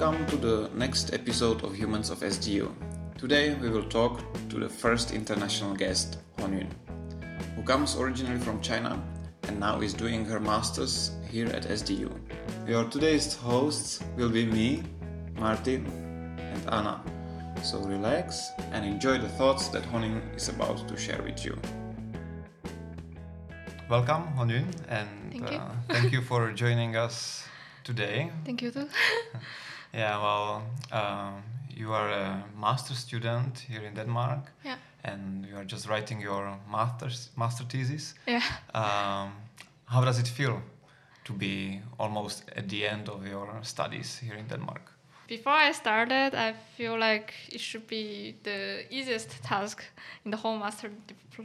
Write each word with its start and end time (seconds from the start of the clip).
Welcome 0.00 0.24
to 0.28 0.36
the 0.36 0.70
next 0.74 1.12
episode 1.12 1.62
of 1.62 1.74
Humans 1.74 2.08
of 2.08 2.20
SDU. 2.20 2.72
Today 3.18 3.52
we 3.52 3.68
will 3.68 3.84
talk 3.84 4.22
to 4.48 4.58
the 4.58 4.66
first 4.66 5.12
international 5.12 5.74
guest, 5.74 6.16
Honyun, 6.38 6.68
who 7.54 7.62
comes 7.64 7.96
originally 7.96 8.38
from 8.38 8.62
China 8.62 8.98
and 9.42 9.60
now 9.60 9.82
is 9.82 9.92
doing 9.92 10.24
her 10.24 10.40
masters 10.40 11.10
here 11.30 11.48
at 11.48 11.64
SDU. 11.64 12.10
Your 12.66 12.84
today's 12.84 13.34
hosts 13.34 14.02
will 14.16 14.30
be 14.30 14.46
me, 14.46 14.84
Martin, 15.38 15.84
and 16.38 16.62
Anna. 16.72 17.02
So 17.62 17.78
relax 17.80 18.52
and 18.72 18.86
enjoy 18.86 19.18
the 19.18 19.28
thoughts 19.28 19.68
that 19.68 19.82
Honyun 19.82 20.34
is 20.34 20.48
about 20.48 20.88
to 20.88 20.96
share 20.96 21.20
with 21.22 21.44
you. 21.44 21.58
Welcome, 23.90 24.32
Honyun, 24.34 24.64
and 24.88 25.10
thank 25.30 25.50
you, 25.50 25.58
uh, 25.58 25.72
thank 25.88 26.10
you 26.10 26.22
for 26.22 26.52
joining 26.52 26.96
us 26.96 27.44
today. 27.84 28.30
Thank 28.46 28.62
you 28.62 28.70
too. 28.70 28.88
yeah, 29.92 30.22
well, 30.22 30.62
uh, 30.92 31.32
you 31.76 31.92
are 31.92 32.10
a 32.10 32.44
master 32.60 32.94
student 32.94 33.58
here 33.58 33.82
in 33.82 33.94
Denmark. 33.94 34.52
Yeah. 34.64 34.76
And 35.04 35.46
you 35.46 35.56
are 35.56 35.64
just 35.64 35.88
writing 35.88 36.20
your 36.20 36.58
master's 36.70 37.30
master 37.36 37.64
thesis. 37.64 38.14
Yeah. 38.26 38.42
Um, 38.74 39.32
how 39.86 40.04
does 40.04 40.18
it 40.18 40.28
feel 40.28 40.62
to 41.24 41.32
be 41.32 41.80
almost 41.98 42.44
at 42.56 42.68
the 42.68 42.86
end 42.86 43.08
of 43.08 43.26
your 43.26 43.48
studies 43.62 44.18
here 44.18 44.34
in 44.34 44.46
Denmark? 44.46 44.92
Before 45.30 45.52
I 45.52 45.70
started, 45.70 46.34
I 46.34 46.54
feel 46.76 46.98
like 46.98 47.32
it 47.52 47.60
should 47.60 47.86
be 47.86 48.34
the 48.42 48.84
easiest 48.90 49.30
task 49.44 49.84
in 50.24 50.32
the 50.32 50.36
whole 50.36 50.58
master 50.58 50.90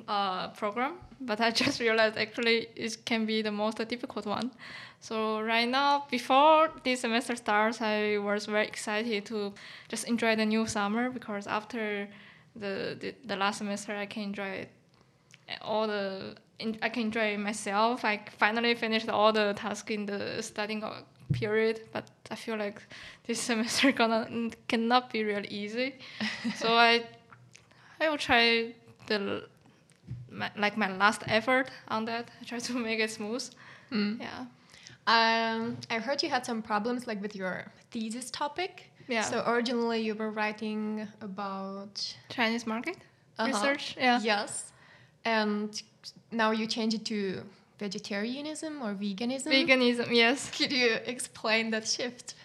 uh, 0.08 0.48
program, 0.48 0.94
but 1.22 1.40
I 1.40 1.52
just 1.64 1.80
realized 1.80 2.18
actually 2.18 2.68
it 2.76 3.06
can 3.06 3.28
be 3.28 3.44
the 3.44 3.52
most 3.52 3.78
difficult 3.88 4.26
one. 4.26 4.50
So 5.02 5.40
right 5.40 5.70
now, 5.70 6.08
before 6.10 6.72
this 6.84 7.02
semester 7.02 7.36
starts, 7.36 7.80
I 7.80 8.18
was 8.18 8.48
very 8.48 8.66
excited 8.66 9.24
to 9.28 9.54
just 9.88 10.08
enjoy 10.08 10.36
the 10.36 10.48
new 10.48 10.66
summer 10.66 11.12
because 11.12 11.46
after 11.46 12.08
the 12.56 12.98
the, 13.00 13.14
the 13.24 13.36
last 13.36 13.60
semester, 13.60 13.96
I 13.96 14.08
can 14.08 14.24
enjoy 14.24 14.68
all 15.62 15.86
the 15.86 16.36
I 16.82 16.90
can 16.90 17.04
enjoy 17.04 17.38
myself. 17.38 18.04
I 18.04 18.22
finally 18.40 18.74
finished 18.74 19.10
all 19.10 19.32
the 19.32 19.54
tasks 19.54 19.92
in 19.92 20.08
the 20.08 20.42
studying 20.42 20.84
period, 21.34 21.82
but 21.92 22.10
I 22.32 22.36
feel 22.36 22.58
like 22.58 22.82
this 23.28 23.40
semester 23.42 23.92
gonna 24.00 24.52
cannot 24.68 25.12
be 25.12 25.24
really 25.24 25.48
easy. 25.48 25.96
so 26.56 26.74
I 26.74 27.04
I 28.00 28.10
will 28.10 28.18
try 28.18 28.74
the 29.08 29.44
my, 30.30 30.52
like 30.58 30.78
my 30.78 30.96
last 30.98 31.24
effort 31.28 31.72
on 31.88 32.06
that. 32.06 32.30
I 32.42 32.46
try 32.46 32.60
to 32.60 32.74
make 32.88 33.00
it 33.00 33.12
smooth. 33.12 33.50
Mm. 33.92 34.20
Yeah. 34.20 34.46
Um, 35.08 35.78
I 35.90 36.00
heard 36.00 36.24
you 36.24 36.30
had 36.30 36.46
some 36.46 36.62
problems 36.62 37.06
like 37.08 37.22
with 37.22 37.36
your 37.36 37.66
thesis 37.92 38.32
topic. 38.32 38.90
Yeah. 39.08 39.22
So 39.22 39.44
originally 39.46 40.02
you 40.02 40.16
were 40.16 40.32
writing 40.32 41.08
about 41.22 42.16
Chinese 42.30 42.66
market 42.66 42.98
uh 43.38 43.46
-huh. 43.46 43.54
research. 43.54 43.96
Yeah. 43.98 44.24
Yes. 44.24 44.74
And 45.24 45.84
now 46.32 46.52
you 46.52 46.68
change 46.68 46.94
it 46.96 47.06
to 47.06 47.44
vegetarianism 47.78 48.82
or 48.82 48.94
veganism. 48.94 49.48
Veganism, 49.48 50.14
yes. 50.14 50.50
Could 50.52 50.72
you 50.72 50.94
explain 51.06 51.72
that 51.72 51.88
shift? 51.88 52.36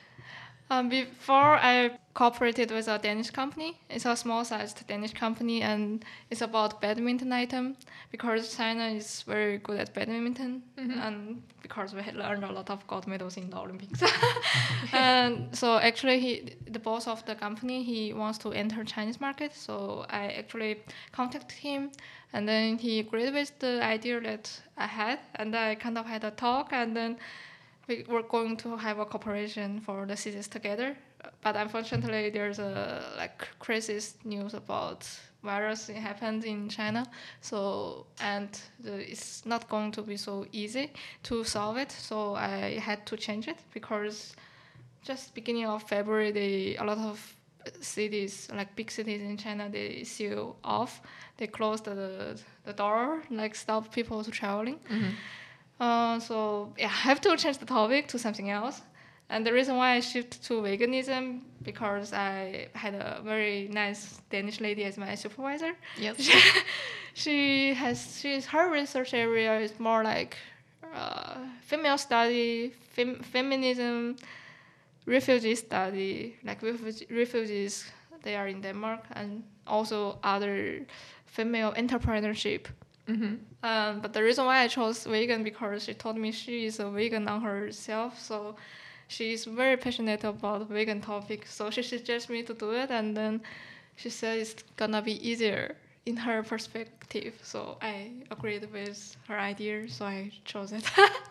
Um, 0.70 0.88
before 0.88 1.56
I 1.56 1.98
cooperated 2.14 2.70
with 2.70 2.88
a 2.88 2.98
Danish 2.98 3.30
company. 3.30 3.78
It's 3.88 4.04
a 4.04 4.16
small-sized 4.16 4.86
Danish 4.86 5.14
company, 5.14 5.62
and 5.62 6.04
it's 6.30 6.42
about 6.42 6.80
badminton 6.80 7.32
item 7.32 7.76
because 8.10 8.56
China 8.56 8.88
is 8.88 9.22
very 9.22 9.58
good 9.58 9.78
at 9.78 9.94
badminton, 9.94 10.62
mm-hmm. 10.76 10.98
and 10.98 11.42
because 11.62 11.94
we 11.94 12.02
had 12.02 12.16
learned 12.16 12.44
a 12.44 12.52
lot 12.52 12.68
of 12.68 12.84
gold 12.88 13.06
medals 13.06 13.36
in 13.36 13.48
the 13.48 13.56
Olympics. 13.56 14.02
and 14.92 15.56
so 15.56 15.78
actually, 15.78 16.18
he, 16.20 16.56
the 16.68 16.80
boss 16.80 17.06
of 17.06 17.24
the 17.26 17.34
company, 17.34 17.82
he 17.82 18.12
wants 18.12 18.38
to 18.38 18.52
enter 18.52 18.82
Chinese 18.84 19.20
market. 19.20 19.54
So 19.54 20.04
I 20.10 20.32
actually 20.32 20.82
contacted 21.12 21.58
him, 21.58 21.90
and 22.32 22.48
then 22.48 22.76
he 22.76 22.98
agreed 22.98 23.32
with 23.32 23.56
the 23.60 23.82
idea 23.82 24.20
that 24.20 24.60
I 24.76 24.86
had, 24.86 25.20
and 25.36 25.54
I 25.54 25.76
kind 25.76 25.96
of 25.96 26.06
had 26.06 26.24
a 26.24 26.32
talk, 26.32 26.72
and 26.72 26.96
then 26.96 27.18
we 27.90 28.04
were 28.08 28.22
going 28.22 28.56
to 28.56 28.76
have 28.76 28.98
a 29.00 29.04
cooperation 29.04 29.80
for 29.80 30.06
the 30.06 30.16
cities 30.16 30.48
together. 30.48 30.96
But 31.42 31.56
unfortunately, 31.56 32.30
there's 32.30 32.58
a 32.58 33.02
like 33.18 33.48
crisis 33.58 34.14
news 34.24 34.54
about 34.54 35.06
virus 35.42 35.88
happened 35.88 36.44
in 36.44 36.68
China. 36.68 37.04
So 37.40 38.06
and 38.20 38.48
the, 38.78 39.10
it's 39.10 39.44
not 39.44 39.68
going 39.68 39.92
to 39.92 40.02
be 40.02 40.16
so 40.16 40.46
easy 40.52 40.92
to 41.24 41.44
solve 41.44 41.76
it. 41.76 41.90
So 41.92 42.34
I 42.36 42.78
had 42.78 43.04
to 43.06 43.16
change 43.16 43.48
it 43.48 43.58
because 43.74 44.34
just 45.02 45.34
beginning 45.34 45.66
of 45.66 45.82
February, 45.82 46.30
they 46.30 46.76
a 46.76 46.84
lot 46.84 46.98
of 46.98 47.36
cities 47.80 48.48
like 48.54 48.74
big 48.74 48.90
cities 48.90 49.20
in 49.20 49.36
China 49.36 49.68
they 49.68 50.04
seal 50.04 50.56
off. 50.64 51.02
They 51.36 51.46
closed 51.46 51.84
the 51.84 52.40
the 52.64 52.72
door, 52.72 53.22
like 53.30 53.54
stop 53.54 53.92
people 53.92 54.24
to 54.24 54.30
traveling. 54.30 54.78
Mm-hmm. 54.88 55.10
Uh, 55.80 56.20
so 56.20 56.72
yeah, 56.78 56.86
I 57.04 57.08
have 57.08 57.20
to 57.22 57.36
change 57.36 57.58
the 57.58 57.66
topic 57.66 58.08
to 58.08 58.18
something 58.18 58.50
else. 58.50 58.82
And 59.30 59.46
the 59.46 59.52
reason 59.52 59.76
why 59.76 59.92
I 59.92 60.00
shifted 60.00 60.42
to 60.42 60.54
veganism 60.54 61.42
because 61.62 62.12
I 62.12 62.68
had 62.74 62.94
a 62.94 63.20
very 63.24 63.68
nice 63.68 64.20
Danish 64.28 64.60
lady 64.60 64.84
as 64.84 64.98
my 64.98 65.14
supervisor. 65.14 65.72
Yes. 65.96 66.28
she 67.14 67.72
has 67.74 68.18
she's 68.20 68.46
her 68.46 68.70
research 68.70 69.14
area 69.14 69.60
is 69.60 69.78
more 69.78 70.02
like 70.02 70.36
uh, 70.94 71.36
female 71.62 71.96
study, 71.96 72.72
fem, 72.90 73.22
feminism, 73.22 74.16
refugee 75.06 75.54
study, 75.54 76.36
like 76.44 76.60
refugee, 76.62 77.06
refugees 77.10 77.84
they 78.22 78.36
are 78.36 78.48
in 78.48 78.60
Denmark, 78.60 79.04
and 79.12 79.44
also 79.66 80.18
other 80.22 80.86
female 81.26 81.72
entrepreneurship. 81.74 82.66
Mm-hmm. 83.08 83.34
Um, 83.62 84.00
but 84.00 84.12
the 84.12 84.22
reason 84.22 84.44
why 84.44 84.60
I 84.60 84.68
chose 84.68 85.04
vegan 85.04 85.42
because 85.42 85.84
she 85.84 85.94
told 85.94 86.16
me 86.16 86.32
she 86.32 86.66
is 86.66 86.80
a 86.80 86.88
vegan 86.90 87.28
on 87.28 87.40
herself, 87.40 88.18
so 88.20 88.56
she 89.08 89.32
is 89.32 89.44
very 89.44 89.76
passionate 89.76 90.24
about 90.24 90.68
vegan 90.68 91.00
topic. 91.00 91.46
So 91.46 91.70
she 91.70 91.82
suggested 91.82 92.32
me 92.32 92.42
to 92.44 92.54
do 92.54 92.70
it, 92.72 92.90
and 92.90 93.16
then 93.16 93.40
she 93.96 94.10
said 94.10 94.38
it's 94.38 94.54
gonna 94.76 95.02
be 95.02 95.16
easier 95.28 95.76
in 96.06 96.16
her 96.16 96.42
perspective. 96.42 97.34
So 97.42 97.76
I 97.82 98.10
agreed 98.30 98.66
with 98.72 99.16
her 99.28 99.38
idea, 99.38 99.88
so 99.88 100.06
I 100.06 100.30
chose 100.44 100.72
it. 100.72 100.84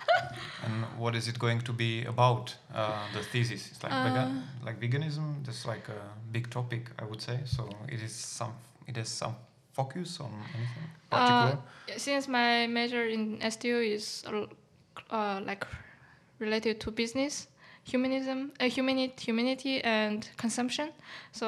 and 0.64 0.86
what 0.98 1.16
is 1.16 1.28
it 1.28 1.40
going 1.40 1.62
to 1.62 1.74
be 1.74 2.06
about? 2.06 2.56
Uh, 2.74 3.06
the 3.14 3.24
thesis, 3.24 3.72
it's 3.72 3.84
like 3.84 3.94
uh, 3.94 4.04
vegan, 4.04 4.44
like 4.64 4.80
veganism. 4.80 5.46
That's 5.46 5.66
like 5.66 5.88
a 5.90 6.02
big 6.32 6.50
topic, 6.50 6.90
I 7.00 7.06
would 7.06 7.22
say. 7.22 7.40
So 7.46 7.70
it 7.88 8.02
is 8.02 8.14
some. 8.14 8.54
It 8.88 8.98
has 8.98 9.10
some 9.10 9.36
focus 9.80 10.20
on 10.20 10.32
anything 10.56 10.88
particular? 11.10 11.58
Uh, 11.90 11.98
since 11.98 12.28
my 12.28 12.68
major 12.68 13.06
in 13.16 13.40
SDU 13.40 13.78
is 13.96 14.24
uh, 15.10 15.42
like 15.50 15.66
related 16.40 16.80
to 16.82 16.92
business, 16.92 17.48
humanism, 17.84 18.52
uh, 18.60 18.70
humanity, 18.78 19.14
humanity, 19.28 19.82
and 19.84 20.30
consumption. 20.38 20.90
So 21.32 21.48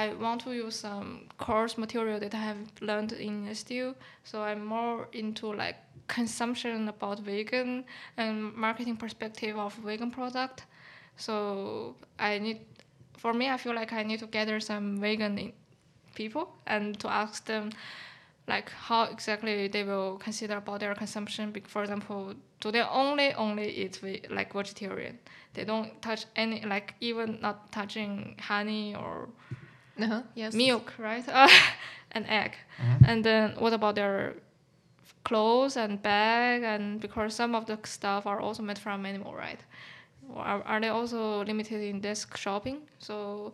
I 0.00 0.14
want 0.14 0.40
to 0.44 0.52
use 0.52 0.76
some 0.76 1.08
course 1.38 1.76
material 1.78 2.18
that 2.20 2.34
I 2.34 2.42
have 2.50 2.62
learned 2.80 3.12
in 3.12 3.34
SDU. 3.48 3.94
So 4.24 4.42
I'm 4.42 4.64
more 4.64 5.08
into 5.12 5.46
like 5.52 5.76
consumption 6.08 6.88
about 6.88 7.20
vegan 7.20 7.84
and 8.16 8.54
marketing 8.54 8.96
perspective 8.96 9.58
of 9.58 9.74
vegan 9.74 10.10
product. 10.10 10.66
So 11.16 11.96
I 12.18 12.38
need, 12.38 12.60
for 13.18 13.32
me, 13.34 13.50
I 13.50 13.56
feel 13.56 13.74
like 13.74 13.92
I 13.92 14.02
need 14.02 14.20
to 14.20 14.26
gather 14.26 14.60
some 14.60 14.98
vegan 15.00 15.52
people 16.14 16.54
and 16.66 16.98
to 17.00 17.08
ask 17.08 17.44
them 17.46 17.70
like 18.48 18.70
how 18.70 19.04
exactly 19.04 19.68
they 19.68 19.84
will 19.84 20.18
consider 20.18 20.56
about 20.56 20.80
their 20.80 20.94
consumption. 20.94 21.54
For 21.68 21.82
example, 21.82 22.34
do 22.60 22.70
they 22.70 22.82
only 22.82 23.34
only 23.34 23.68
eat 23.70 24.00
like 24.30 24.52
vegetarian? 24.52 25.18
They 25.54 25.64
don't 25.64 26.00
touch 26.02 26.26
any 26.34 26.64
like 26.64 26.94
even 27.00 27.38
not 27.40 27.70
touching 27.70 28.36
honey 28.40 28.94
or 28.96 29.28
uh-huh, 30.00 30.22
yes. 30.34 30.54
milk, 30.54 30.92
right? 30.98 31.24
and 32.12 32.26
egg. 32.28 32.56
Mm-hmm. 32.78 33.04
And 33.04 33.24
then 33.24 33.54
what 33.58 33.72
about 33.72 33.94
their 33.94 34.34
clothes 35.24 35.76
and 35.76 36.02
bag? 36.02 36.62
And 36.62 37.00
because 37.00 37.34
some 37.34 37.54
of 37.54 37.66
the 37.66 37.78
stuff 37.84 38.26
are 38.26 38.40
also 38.40 38.62
made 38.62 38.78
from 38.78 39.06
animal, 39.06 39.34
right? 39.34 39.60
Are, 40.34 40.62
are 40.62 40.80
they 40.80 40.88
also 40.88 41.44
limited 41.44 41.82
in 41.82 42.00
desk 42.00 42.36
shopping? 42.36 42.78
So 42.98 43.52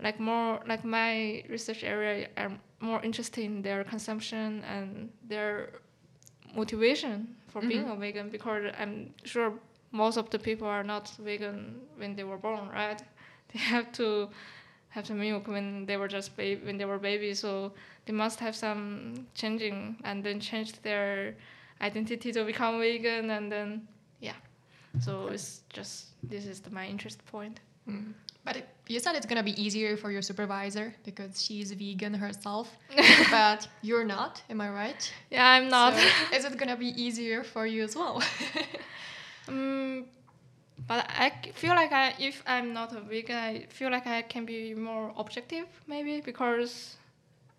like 0.00 0.20
more 0.20 0.60
like 0.66 0.84
my 0.84 1.42
research 1.48 1.82
area 1.84 2.28
i'm 2.36 2.58
more 2.80 3.02
interested 3.02 3.44
in 3.44 3.62
their 3.62 3.84
consumption 3.84 4.62
and 4.64 5.10
their 5.28 5.70
motivation 6.54 7.34
for 7.48 7.60
mm-hmm. 7.60 7.68
being 7.68 7.90
a 7.90 7.96
vegan 7.96 8.28
because 8.28 8.72
i'm 8.78 9.12
sure 9.24 9.52
most 9.92 10.16
of 10.16 10.28
the 10.30 10.38
people 10.38 10.66
are 10.66 10.84
not 10.84 11.08
vegan 11.18 11.80
when 11.96 12.14
they 12.14 12.24
were 12.24 12.36
born 12.36 12.68
right 12.72 13.02
they 13.52 13.58
have 13.58 13.90
to 13.92 14.28
have 14.88 15.06
some 15.06 15.18
milk 15.18 15.46
when 15.46 15.84
they 15.86 15.96
were 15.96 16.08
just 16.08 16.36
baby 16.36 16.64
when 16.64 16.76
they 16.78 16.84
were 16.84 16.98
babies 16.98 17.40
so 17.40 17.72
they 18.06 18.12
must 18.12 18.40
have 18.40 18.54
some 18.54 19.26
changing 19.34 19.96
and 20.04 20.24
then 20.24 20.40
changed 20.40 20.82
their 20.82 21.34
identity 21.80 22.32
to 22.32 22.44
become 22.44 22.80
vegan 22.80 23.30
and 23.30 23.52
then 23.52 23.86
yeah 24.20 24.38
so 25.00 25.28
it's 25.28 25.62
just 25.70 26.06
this 26.22 26.46
is 26.46 26.60
the, 26.60 26.70
my 26.70 26.86
interest 26.86 27.24
point 27.26 27.60
mm. 27.88 28.12
But 28.46 28.56
it, 28.58 28.68
you 28.86 29.00
said 29.00 29.16
it's 29.16 29.26
gonna 29.26 29.42
be 29.42 29.60
easier 29.60 29.96
for 29.96 30.12
your 30.12 30.22
supervisor 30.22 30.94
because 31.04 31.42
she's 31.44 31.72
vegan 31.72 32.14
herself, 32.14 32.70
but 33.30 33.66
you're 33.82 34.04
not. 34.04 34.40
Am 34.48 34.60
I 34.60 34.70
right? 34.70 35.12
Yeah, 35.32 35.44
I'm 35.44 35.68
not. 35.68 35.94
So 35.94 36.36
is 36.36 36.44
it 36.44 36.56
gonna 36.56 36.76
be 36.76 36.90
easier 37.04 37.42
for 37.42 37.66
you 37.66 37.82
as 37.82 37.94
well? 37.96 38.22
Mm, 39.48 40.06
but 40.88 41.06
I 41.08 41.30
feel 41.54 41.74
like 41.76 41.92
I, 41.92 42.14
if 42.18 42.42
I'm 42.48 42.72
not 42.72 42.92
a 42.96 43.00
vegan, 43.00 43.36
I 43.36 43.66
feel 43.68 43.92
like 43.92 44.08
I 44.08 44.22
can 44.22 44.44
be 44.44 44.74
more 44.74 45.12
objective, 45.16 45.66
maybe 45.86 46.20
because. 46.20 46.96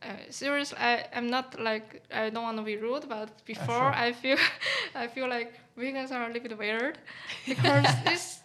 Uh, 0.04 0.10
seriously, 0.30 0.78
I 0.78 1.06
am 1.14 1.28
not 1.28 1.60
like 1.60 2.04
I 2.14 2.30
don't 2.30 2.44
want 2.44 2.58
to 2.58 2.64
be 2.64 2.78
rude, 2.78 3.10
but 3.10 3.30
before 3.46 3.66
sure. 3.66 3.94
I 3.96 4.12
feel 4.14 4.38
I 4.96 5.08
feel 5.08 5.28
like 5.28 5.54
vegans 5.76 6.12
are 6.12 6.24
a 6.24 6.28
little 6.28 6.50
bit 6.50 6.58
weird 6.58 7.00
because 7.48 7.86
it's 8.06 8.42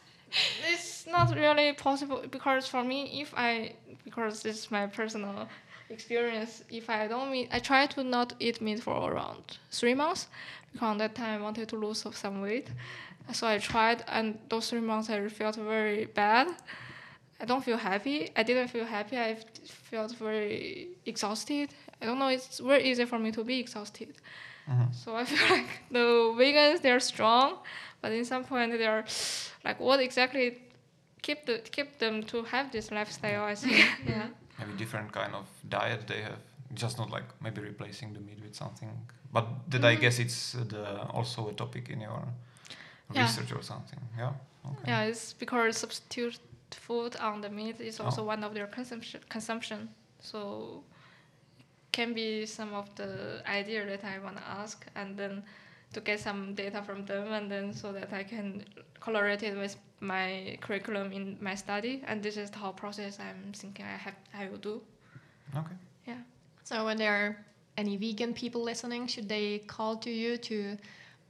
it's 0.70 1.06
not 1.06 1.34
really 1.34 1.72
possible 1.72 2.22
because 2.30 2.66
for 2.66 2.82
me 2.82 3.20
if 3.20 3.32
I 3.36 3.74
because 4.04 4.42
this 4.42 4.58
is 4.58 4.70
my 4.70 4.86
personal 4.86 5.48
experience 5.90 6.64
if 6.70 6.88
I 6.88 7.06
don't 7.06 7.30
meet 7.30 7.48
I 7.52 7.58
try 7.58 7.86
to 7.86 8.02
not 8.02 8.34
eat 8.40 8.60
meat 8.60 8.82
for 8.82 9.10
around 9.10 9.58
three 9.70 9.94
months 9.94 10.28
because 10.72 10.98
that 10.98 11.14
time 11.14 11.40
I 11.40 11.42
wanted 11.42 11.68
to 11.68 11.76
lose 11.76 12.04
some 12.12 12.40
weight. 12.40 12.68
So 13.32 13.46
I 13.46 13.58
tried 13.58 14.04
and 14.08 14.38
those 14.48 14.70
three 14.70 14.80
months 14.80 15.10
I 15.10 15.28
felt 15.28 15.56
very 15.56 16.06
bad. 16.06 16.48
I 17.40 17.44
don't 17.44 17.62
feel 17.62 17.76
happy. 17.76 18.30
I 18.34 18.42
didn't 18.42 18.68
feel 18.68 18.84
happy. 18.84 19.18
I 19.18 19.36
felt 19.66 20.14
very 20.16 20.88
exhausted. 21.04 21.70
I 22.00 22.06
don't 22.06 22.18
know 22.18 22.28
it's 22.28 22.58
very 22.58 22.84
easy 22.84 23.04
for 23.04 23.18
me 23.18 23.30
to 23.32 23.44
be 23.44 23.60
exhausted 23.60 24.14
so 24.92 25.16
I 25.16 25.24
feel 25.30 25.48
like 25.56 25.68
the 25.90 26.34
vegans 26.38 26.80
they're 26.82 27.00
strong, 27.00 27.58
but 28.00 28.12
in 28.12 28.24
some 28.24 28.44
point 28.44 28.72
they're 28.78 29.04
like 29.64 29.80
what 29.80 30.00
exactly 30.00 30.58
keep 31.22 31.46
the 31.46 31.58
keep 31.70 31.98
them 31.98 32.22
to 32.24 32.42
have 32.44 32.70
this 32.72 32.90
lifestyle. 32.90 33.44
I 33.44 33.54
think. 33.54 33.76
yeah. 34.06 34.28
Maybe 34.58 34.72
different 34.74 35.12
kind 35.12 35.34
of 35.34 35.46
diet 35.68 36.06
they 36.06 36.22
have. 36.22 36.38
Just 36.74 36.98
not 36.98 37.10
like 37.10 37.24
maybe 37.42 37.60
replacing 37.60 38.14
the 38.14 38.20
meat 38.20 38.40
with 38.42 38.54
something. 38.54 38.90
But 39.32 39.44
did 39.68 39.84
I 39.84 39.96
Mhm. 39.96 40.00
guess 40.00 40.18
it's 40.18 40.54
uh, 40.54 40.64
the 40.68 40.84
also 41.12 41.48
a 41.48 41.52
topic 41.52 41.88
in 41.90 42.00
your 42.00 42.22
Yeah. 43.14 43.22
research 43.22 43.52
or 43.52 43.62
something? 43.62 44.00
Yeah. 44.18 44.32
Okay. 44.70 44.88
Yeah, 44.90 45.08
it's 45.10 45.34
because 45.34 45.76
substitute 45.76 46.38
food 46.70 47.16
on 47.16 47.40
the 47.42 47.48
meat 47.50 47.80
is 47.80 48.00
also 48.00 48.24
one 48.24 48.42
of 48.46 48.54
their 48.54 48.66
consumption 48.66 49.20
consumption. 49.28 49.88
So 50.20 50.82
can 51.92 52.14
be 52.14 52.46
some 52.46 52.72
of 52.74 52.92
the 52.96 53.42
idea 53.46 53.84
that 53.86 54.04
I 54.04 54.18
want 54.18 54.36
to 54.38 54.42
ask 54.48 54.86
and 54.94 55.16
then 55.16 55.42
to 55.92 56.00
get 56.00 56.20
some 56.20 56.54
data 56.54 56.82
from 56.82 57.04
them 57.04 57.32
and 57.32 57.50
then 57.50 57.72
so 57.72 57.92
that 57.92 58.12
I 58.12 58.22
can 58.24 58.64
correlate 58.98 59.42
it 59.42 59.56
with 59.56 59.76
my 60.00 60.56
curriculum 60.60 61.12
in 61.12 61.36
my 61.40 61.54
study 61.54 62.02
and 62.06 62.22
this 62.22 62.36
is 62.36 62.50
the 62.50 62.58
whole 62.58 62.72
process 62.72 63.18
I'm 63.20 63.52
thinking 63.52 63.84
I 63.84 63.96
have 63.96 64.16
I 64.34 64.48
will 64.48 64.58
do. 64.58 64.80
Okay. 65.54 65.76
Yeah. 66.06 66.22
so 66.64 66.84
when 66.84 66.96
there 66.96 67.12
are 67.12 67.36
any 67.76 67.96
vegan 67.96 68.34
people 68.34 68.62
listening, 68.62 69.06
should 69.06 69.28
they 69.28 69.58
call 69.60 69.96
to 69.96 70.10
you 70.10 70.36
to? 70.38 70.76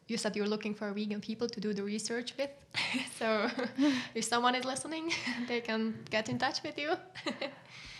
You 0.08 0.16
said 0.18 0.36
you're 0.36 0.48
looking 0.48 0.74
for 0.74 0.92
vegan 0.92 1.20
people 1.20 1.48
to 1.48 1.60
do 1.60 1.72
the 1.72 1.82
research 1.82 2.34
with. 2.38 2.50
so 3.18 3.48
if 4.14 4.24
someone 4.24 4.54
is 4.54 4.64
listening, 4.64 5.12
they 5.48 5.60
can 5.60 5.94
get 6.10 6.28
in 6.28 6.38
touch 6.38 6.62
with 6.62 6.76
you. 6.78 6.90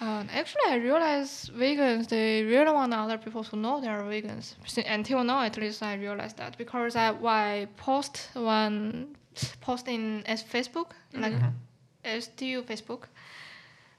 Uh, 0.00 0.25
actually, 0.32 0.66
I 0.69 0.76
realize 0.76 1.49
vegans 1.56 2.08
they 2.08 2.43
really 2.43 2.72
want 2.72 2.93
other 2.93 3.19
people 3.19 3.44
to 3.44 3.56
know 3.56 3.81
they 3.81 3.87
are 3.88 4.02
vegans. 4.02 4.54
Until 4.87 5.22
now, 5.25 5.43
at 5.43 5.56
least, 5.56 5.82
I 5.82 5.94
realized 5.94 6.37
that 6.38 6.58
because 6.58 6.96
I, 6.96 7.10
I 7.25 7.69
post 7.76 8.28
one 8.34 9.16
post 9.60 9.88
in 9.88 10.25
as 10.26 10.43
Facebook, 10.43 10.90
like 11.14 11.32
Mhm. 11.34 11.52
SDU 12.04 12.62
Facebook. 12.62 13.04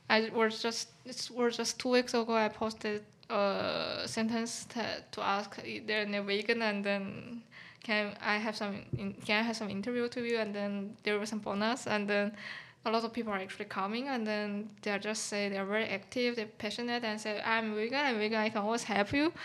I 0.10 0.30
was 0.36 0.62
just 0.62 0.90
it 1.06 1.30
was 1.34 1.58
just 1.58 1.80
two 1.80 1.90
weeks 1.90 2.14
ago. 2.14 2.36
I 2.36 2.50
posted 2.50 3.02
a 3.30 4.04
sentence 4.06 4.66
to, 4.74 4.84
to 5.12 5.22
ask 5.22 5.58
if 5.64 5.88
they're 5.88 6.06
a 6.06 6.22
vegan, 6.22 6.62
and 6.62 6.84
then 6.84 7.42
can 7.84 8.16
I 8.22 8.38
have 8.38 8.56
some 8.56 8.82
in, 8.98 9.14
can 9.26 9.40
I 9.40 9.44
have 9.44 9.56
some 9.56 9.70
interview 9.70 10.08
to 10.10 10.22
you, 10.24 10.38
and 10.38 10.56
then 10.56 10.96
there 11.04 11.20
was 11.20 11.30
some 11.30 11.40
bonus, 11.40 11.88
and 11.88 12.10
then 12.10 12.32
a 12.86 12.92
lot 12.92 13.04
of 13.04 13.14
people 13.14 13.32
are 13.34 13.38
actually 13.40 13.66
coming, 13.66 14.08
and 14.08 14.26
then 14.26 14.70
they 14.82 14.92
are 14.92 15.00
just 15.00 15.28
say 15.28 15.50
they're 15.50 15.66
very 15.66 15.86
active, 15.86 16.36
they're 16.36 16.54
passionate, 16.58 17.04
and 17.04 17.20
say 17.20 17.42
I'm 17.46 17.76
vegan, 17.76 18.00
I'm 18.00 18.18
vegan, 18.18 18.40
I 18.40 18.50
can 18.50 18.62
always 18.62 18.84
help 18.84 19.14
you. 19.14 19.32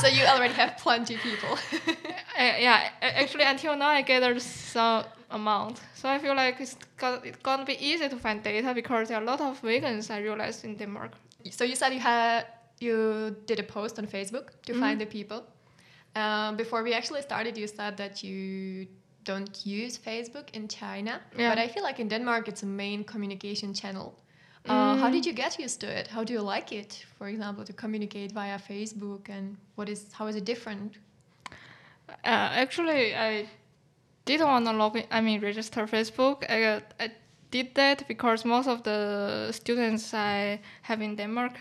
So 0.00 0.06
you 0.08 0.24
already 0.24 0.54
have 0.54 0.76
plenty 0.78 1.16
people. 1.16 1.58
Uh, 2.34 2.54
yeah, 2.58 2.88
actually, 3.02 3.44
until 3.44 3.76
now, 3.76 3.88
I 3.88 4.00
gathered 4.00 4.40
some 4.40 5.04
amount. 5.30 5.80
So 5.94 6.08
I 6.08 6.18
feel 6.18 6.34
like 6.34 6.58
it's, 6.60 6.76
got, 6.96 7.26
it's 7.26 7.36
gonna 7.42 7.66
be 7.66 7.76
easy 7.78 8.08
to 8.08 8.16
find 8.16 8.42
data 8.42 8.72
because 8.74 9.08
there 9.08 9.18
are 9.18 9.22
a 9.22 9.26
lot 9.26 9.42
of 9.42 9.60
vegans 9.60 10.10
I 10.10 10.18
realized 10.20 10.64
in 10.64 10.76
Denmark. 10.76 11.12
so 11.50 11.64
you 11.64 11.76
said 11.76 11.92
you 11.92 12.00
had 12.00 12.46
you 12.80 13.36
did 13.46 13.60
a 13.60 13.62
post 13.62 13.98
on 13.98 14.06
Facebook 14.06 14.46
to 14.66 14.72
find 14.80 14.98
the 14.98 15.06
people. 15.06 15.44
Um, 16.14 16.56
before 16.56 16.82
we 16.82 16.92
actually 16.92 17.22
started, 17.22 17.56
you 17.56 17.66
said 17.66 17.96
that 17.96 18.22
you 18.22 18.86
don't 19.24 19.64
use 19.64 19.98
Facebook 19.98 20.50
in 20.52 20.68
China, 20.68 21.20
Yeah. 21.38 21.48
but 21.50 21.58
I 21.58 21.68
feel 21.68 21.82
like 21.82 22.00
in 22.02 22.08
Denmark 22.08 22.48
it's 22.48 22.62
a 22.62 22.66
main 22.66 23.04
communication 23.04 23.72
channel. 23.74 24.12
Uh, 24.68 24.96
How 24.96 25.08
Mm. 25.08 25.12
did 25.12 25.26
you 25.26 25.32
get 25.32 25.58
used 25.58 25.80
to 25.80 25.86
it? 25.86 26.08
How 26.08 26.24
do 26.24 26.32
you 26.32 26.40
like 26.54 26.70
it, 26.72 27.04
for 27.18 27.28
example, 27.28 27.64
to 27.64 27.72
communicate 27.72 28.32
via 28.32 28.58
Facebook, 28.58 29.28
and 29.28 29.56
what 29.76 29.88
is 29.88 30.12
how 30.12 30.28
is 30.28 30.36
it 30.36 30.44
different? 30.44 30.98
Uh, 32.24 32.62
actually, 32.62 33.14
I 33.14 33.46
didn't 34.24 34.46
want 34.48 34.66
to 34.66 34.72
log 34.72 34.96
in, 34.96 35.04
I 35.10 35.20
mean, 35.20 35.40
register 35.40 35.86
Facebook. 35.86 36.44
I, 36.48 36.82
I 37.00 37.10
did 37.50 37.74
that 37.74 38.06
because 38.08 38.44
most 38.48 38.68
of 38.68 38.82
the 38.82 39.48
students 39.52 40.12
I 40.14 40.60
have 40.82 41.00
in 41.04 41.16
Denmark, 41.16 41.52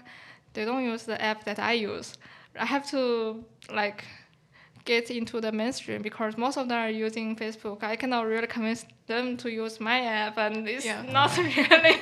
they 0.53 0.65
don't 0.65 0.83
use 0.93 1.05
the 1.05 1.19
app 1.21 1.43
that 1.45 1.57
I 1.59 1.73
use. 1.73 2.17
I 2.59 2.65
have 2.65 2.85
to 2.91 3.43
like 3.73 4.03
get 4.85 5.09
into 5.11 5.39
the 5.41 5.51
mainstream 5.51 6.01
because 6.01 6.37
most 6.37 6.57
of 6.57 6.67
them 6.67 6.77
are 6.77 6.89
using 6.89 7.35
Facebook. 7.35 7.83
I 7.83 7.95
cannot 7.95 8.25
really 8.27 8.47
convince 8.47 8.85
them 9.07 9.37
to 9.37 9.49
use 9.49 9.79
my 9.79 9.99
app, 10.01 10.37
and 10.37 10.67
it's 10.67 10.85
Yeah. 10.85 11.01
not 11.11 11.37
really 11.37 11.95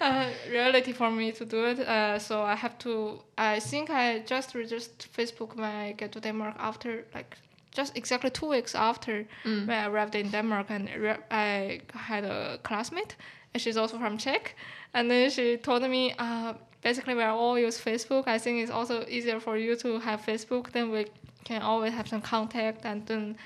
uh, 0.00 0.26
reality 0.50 0.92
for 0.92 1.10
me 1.10 1.32
to 1.32 1.44
do 1.44 1.64
it. 1.64 1.78
Uh, 1.80 2.18
so 2.18 2.42
I 2.42 2.54
have 2.54 2.78
to. 2.78 3.20
I 3.36 3.60
think 3.60 3.90
I 3.90 4.20
just 4.26 4.54
registered 4.54 5.06
Facebook 5.16 5.56
when 5.56 5.64
I 5.64 5.92
get 5.92 6.12
to 6.12 6.20
Denmark 6.20 6.54
after 6.58 7.04
like 7.14 7.36
just 7.76 7.96
exactly 7.96 8.30
two 8.30 8.48
weeks 8.48 8.74
after 8.74 9.26
when 9.44 9.70
I 9.70 9.86
arrived 9.86 10.14
in 10.14 10.30
Denmark, 10.30 10.66
and 10.70 10.88
re- 10.96 11.22
I 11.30 11.80
had 11.94 12.24
a 12.24 12.58
classmate, 12.62 13.16
and 13.54 13.62
she's 13.62 13.76
also 13.76 13.98
from 13.98 14.18
Czech, 14.18 14.54
and 14.94 15.10
then 15.10 15.30
she 15.30 15.56
told 15.56 15.82
me. 15.82 16.14
Uh, 16.18 16.54
Basically, 16.82 17.14
we 17.14 17.22
all 17.22 17.58
use 17.58 17.80
Facebook. 17.80 18.24
I 18.28 18.38
think 18.38 18.62
it's 18.62 18.70
also 18.70 19.04
easier 19.08 19.40
for 19.40 19.56
you 19.56 19.76
to 19.76 19.98
have 19.98 20.20
Facebook. 20.22 20.70
Then 20.72 20.90
we 20.90 21.06
can 21.44 21.62
always 21.62 21.92
have 21.92 22.06
some 22.08 22.20
contact 22.20 22.84
and 22.84 23.06
then 23.06 23.36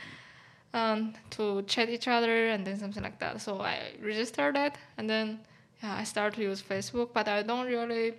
um, 0.75 1.15
to 1.31 1.63
chat 1.63 1.89
each 1.89 2.09
other 2.09 2.49
and 2.49 2.67
then 2.67 2.79
something 2.79 3.03
like 3.03 3.19
that. 3.19 3.41
So 3.41 3.61
I 3.61 3.77
registered 4.03 4.55
that 4.57 4.77
and 4.99 5.09
then 5.09 5.39
yeah, 5.83 5.97
I 6.01 6.05
started 6.05 6.37
to 6.37 6.43
use 6.43 6.63
Facebook, 6.63 7.09
but 7.13 7.27
I 7.29 7.43
don't 7.43 7.67
really 7.67 8.15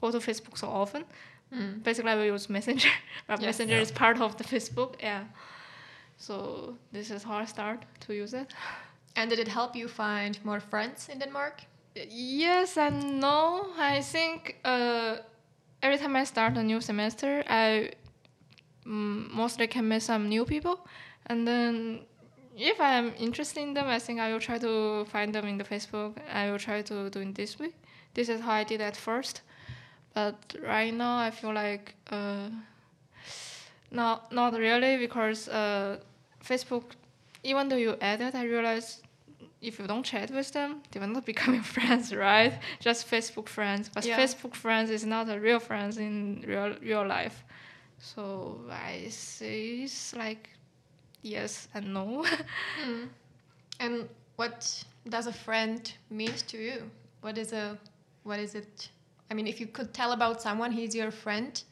go 0.00 0.10
to 0.10 0.18
Facebook 0.18 0.56
so 0.58 0.68
often. 0.68 1.04
Basically, 1.82 2.12
I 2.12 2.24
use 2.24 2.48
Messenger, 2.48 2.90
but 3.26 3.40
Yes. 3.40 3.46
Messenger 3.46 3.74
Yeah. 3.74 3.82
is 3.82 3.90
part 3.90 4.20
of 4.20 4.36
the 4.36 4.44
Facebook. 4.44 4.94
Yeah. 5.02 5.24
So 6.16 6.76
this 6.92 7.10
is 7.10 7.24
how 7.24 7.38
I 7.42 7.46
start 7.46 7.78
to 8.06 8.12
use 8.14 8.34
it. 8.34 8.54
And 9.16 9.30
did 9.30 9.38
it 9.38 9.48
help 9.48 9.74
you 9.74 9.88
find 9.88 10.38
more 10.44 10.60
friends 10.60 11.08
in 11.08 11.18
Denmark? 11.18 11.62
Yes 11.94 12.76
and 12.76 13.20
no. 13.20 13.66
I 13.78 14.00
think 14.00 14.56
uh, 14.64 15.16
every 15.82 15.98
time 15.98 16.16
I 16.16 16.24
start 16.24 16.56
a 16.56 16.62
new 16.62 16.80
semester, 16.80 17.42
I 17.48 17.90
mm, 18.86 19.30
mostly 19.30 19.66
can 19.66 19.88
meet 19.88 20.02
some 20.02 20.28
new 20.28 20.44
people, 20.44 20.86
and 21.26 21.46
then 21.46 22.00
if 22.56 22.80
I'm 22.80 23.14
interested 23.18 23.60
in 23.62 23.74
them, 23.74 23.88
I 23.88 23.98
think 23.98 24.20
I 24.20 24.32
will 24.32 24.40
try 24.40 24.58
to 24.58 25.04
find 25.06 25.34
them 25.34 25.46
in 25.46 25.58
the 25.58 25.64
Facebook. 25.64 26.16
I 26.32 26.50
will 26.50 26.58
try 26.58 26.82
to 26.82 27.10
do 27.10 27.20
it 27.20 27.34
this 27.34 27.58
way. 27.58 27.72
This 28.14 28.28
is 28.28 28.40
how 28.40 28.52
I 28.52 28.64
did 28.64 28.80
at 28.80 28.96
first, 28.96 29.42
but 30.14 30.36
right 30.62 30.94
now 30.94 31.18
I 31.18 31.30
feel 31.30 31.54
like 31.54 31.94
uh, 32.10 32.50
not 33.90 34.32
not 34.32 34.54
really 34.54 34.96
because 34.96 35.48
uh, 35.48 35.98
Facebook, 36.44 36.84
even 37.42 37.68
though 37.68 37.76
you 37.76 37.96
add 38.00 38.20
it, 38.20 38.34
I 38.34 38.44
realize 38.44 39.02
if 39.60 39.78
you 39.78 39.86
don't 39.86 40.02
chat 40.04 40.30
with 40.30 40.52
them, 40.52 40.82
they 40.90 41.00
will 41.00 41.08
not 41.08 41.24
become 41.32 41.54
your 41.54 41.62
friends, 41.62 42.14
right? 42.14 42.54
Just 42.80 43.10
Facebook 43.10 43.48
friends. 43.48 43.90
But 43.92 44.04
Yeah. 44.04 44.18
Facebook 44.18 44.54
friends 44.54 44.90
is 44.90 45.04
not 45.04 45.28
a 45.28 45.38
real 45.38 45.60
friends 45.60 45.98
in 45.98 46.44
real 46.46 46.74
real 46.80 47.06
life. 47.06 47.44
So 47.98 48.60
I 48.70 49.08
say 49.10 49.82
it's 49.84 50.14
like 50.16 50.48
yes 51.22 51.68
and 51.74 51.92
no. 51.92 52.24
And 53.80 54.08
what 54.36 54.84
does 55.08 55.26
a 55.26 55.32
friend 55.32 55.92
mean 56.10 56.32
to 56.48 56.58
you? 56.58 56.90
What 57.22 57.38
is 57.38 57.52
a 57.52 57.78
what 58.24 58.38
is 58.38 58.54
it? 58.54 58.90
I 59.30 59.34
mean, 59.34 59.46
if 59.46 59.60
you 59.60 59.66
could 59.66 59.94
tell 59.94 60.12
about 60.12 60.42
someone, 60.42 60.72
he's 60.72 60.94
your 60.94 61.10
friend. 61.10 61.62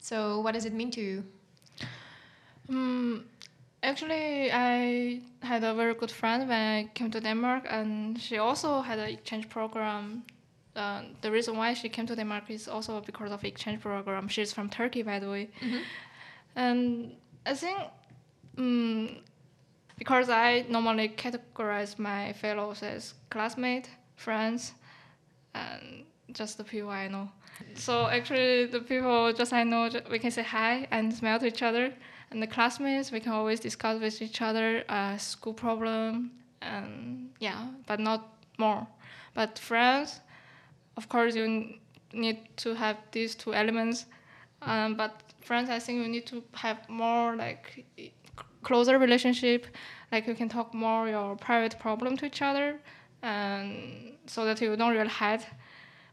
So 0.00 0.40
what 0.40 0.54
does 0.54 0.64
it 0.64 0.72
mean 0.72 0.90
to 0.92 1.00
you? 1.00 1.24
Mm, 2.68 3.24
Actually, 3.82 4.52
I 4.52 5.22
had 5.42 5.64
a 5.64 5.74
very 5.74 5.94
good 5.94 6.10
friend 6.10 6.48
when 6.48 6.58
I 6.60 6.90
came 6.94 7.10
to 7.12 7.20
Denmark, 7.20 7.64
and 7.70 8.20
she 8.20 8.36
also 8.38 8.82
had 8.82 8.98
an 8.98 9.08
exchange 9.08 9.48
program. 9.48 10.24
Uh, 10.76 11.02
the 11.22 11.30
reason 11.30 11.56
why 11.56 11.74
she 11.74 11.88
came 11.88 12.06
to 12.06 12.14
Denmark 12.14 12.50
is 12.50 12.68
also 12.68 13.00
because 13.00 13.32
of 13.32 13.42
exchange 13.44 13.80
program. 13.80 14.28
She's 14.28 14.52
from 14.52 14.68
Turkey, 14.68 15.02
by 15.02 15.18
the 15.18 15.28
way, 15.30 15.48
and 16.56 17.12
I 17.46 17.54
think 17.54 17.78
um, 18.58 19.16
because 19.98 20.28
I 20.30 20.64
normally 20.68 21.08
categorize 21.08 21.98
my 21.98 22.32
fellows 22.34 22.82
as 22.82 23.14
classmates, 23.30 23.88
friends, 24.16 24.72
and 25.54 26.04
just 26.32 26.58
the 26.58 26.64
people 26.64 26.90
I 26.90 27.08
know. 27.08 27.28
So 27.74 28.06
actually, 28.08 28.66
the 28.66 28.80
people 28.80 29.32
just 29.32 29.52
I 29.52 29.64
know, 29.64 29.90
we 30.10 30.18
can 30.18 30.30
say 30.30 30.42
hi 30.42 30.86
and 30.90 31.12
smile 31.12 31.38
to 31.40 31.46
each 31.46 31.62
other. 31.62 31.92
And 32.30 32.42
the 32.42 32.46
classmates, 32.46 33.10
we 33.10 33.20
can 33.20 33.32
always 33.32 33.60
discuss 33.60 34.00
with 34.00 34.22
each 34.22 34.40
other 34.40 34.84
uh, 34.88 35.16
school 35.16 35.52
problem, 35.52 36.30
and 36.62 37.30
yeah, 37.40 37.66
but 37.86 37.98
not 37.98 38.28
more. 38.58 38.86
But 39.34 39.58
friends, 39.58 40.20
of 40.96 41.08
course, 41.08 41.34
you 41.34 41.74
need 42.12 42.38
to 42.58 42.74
have 42.74 42.96
these 43.10 43.34
two 43.34 43.52
elements. 43.52 44.06
Um, 44.62 44.94
but 44.94 45.22
friends, 45.40 45.70
I 45.70 45.78
think 45.80 46.02
you 46.02 46.08
need 46.08 46.26
to 46.26 46.42
have 46.54 46.88
more 46.88 47.34
like 47.34 47.84
closer 48.62 48.98
relationship. 48.98 49.66
Like 50.12 50.26
you 50.28 50.34
can 50.34 50.48
talk 50.48 50.72
more 50.72 51.08
your 51.08 51.34
private 51.36 51.78
problem 51.80 52.16
to 52.18 52.26
each 52.26 52.42
other, 52.42 52.78
and 53.22 54.12
so 54.26 54.44
that 54.44 54.60
you 54.60 54.76
don't 54.76 54.92
really 54.92 55.08
hide 55.08 55.44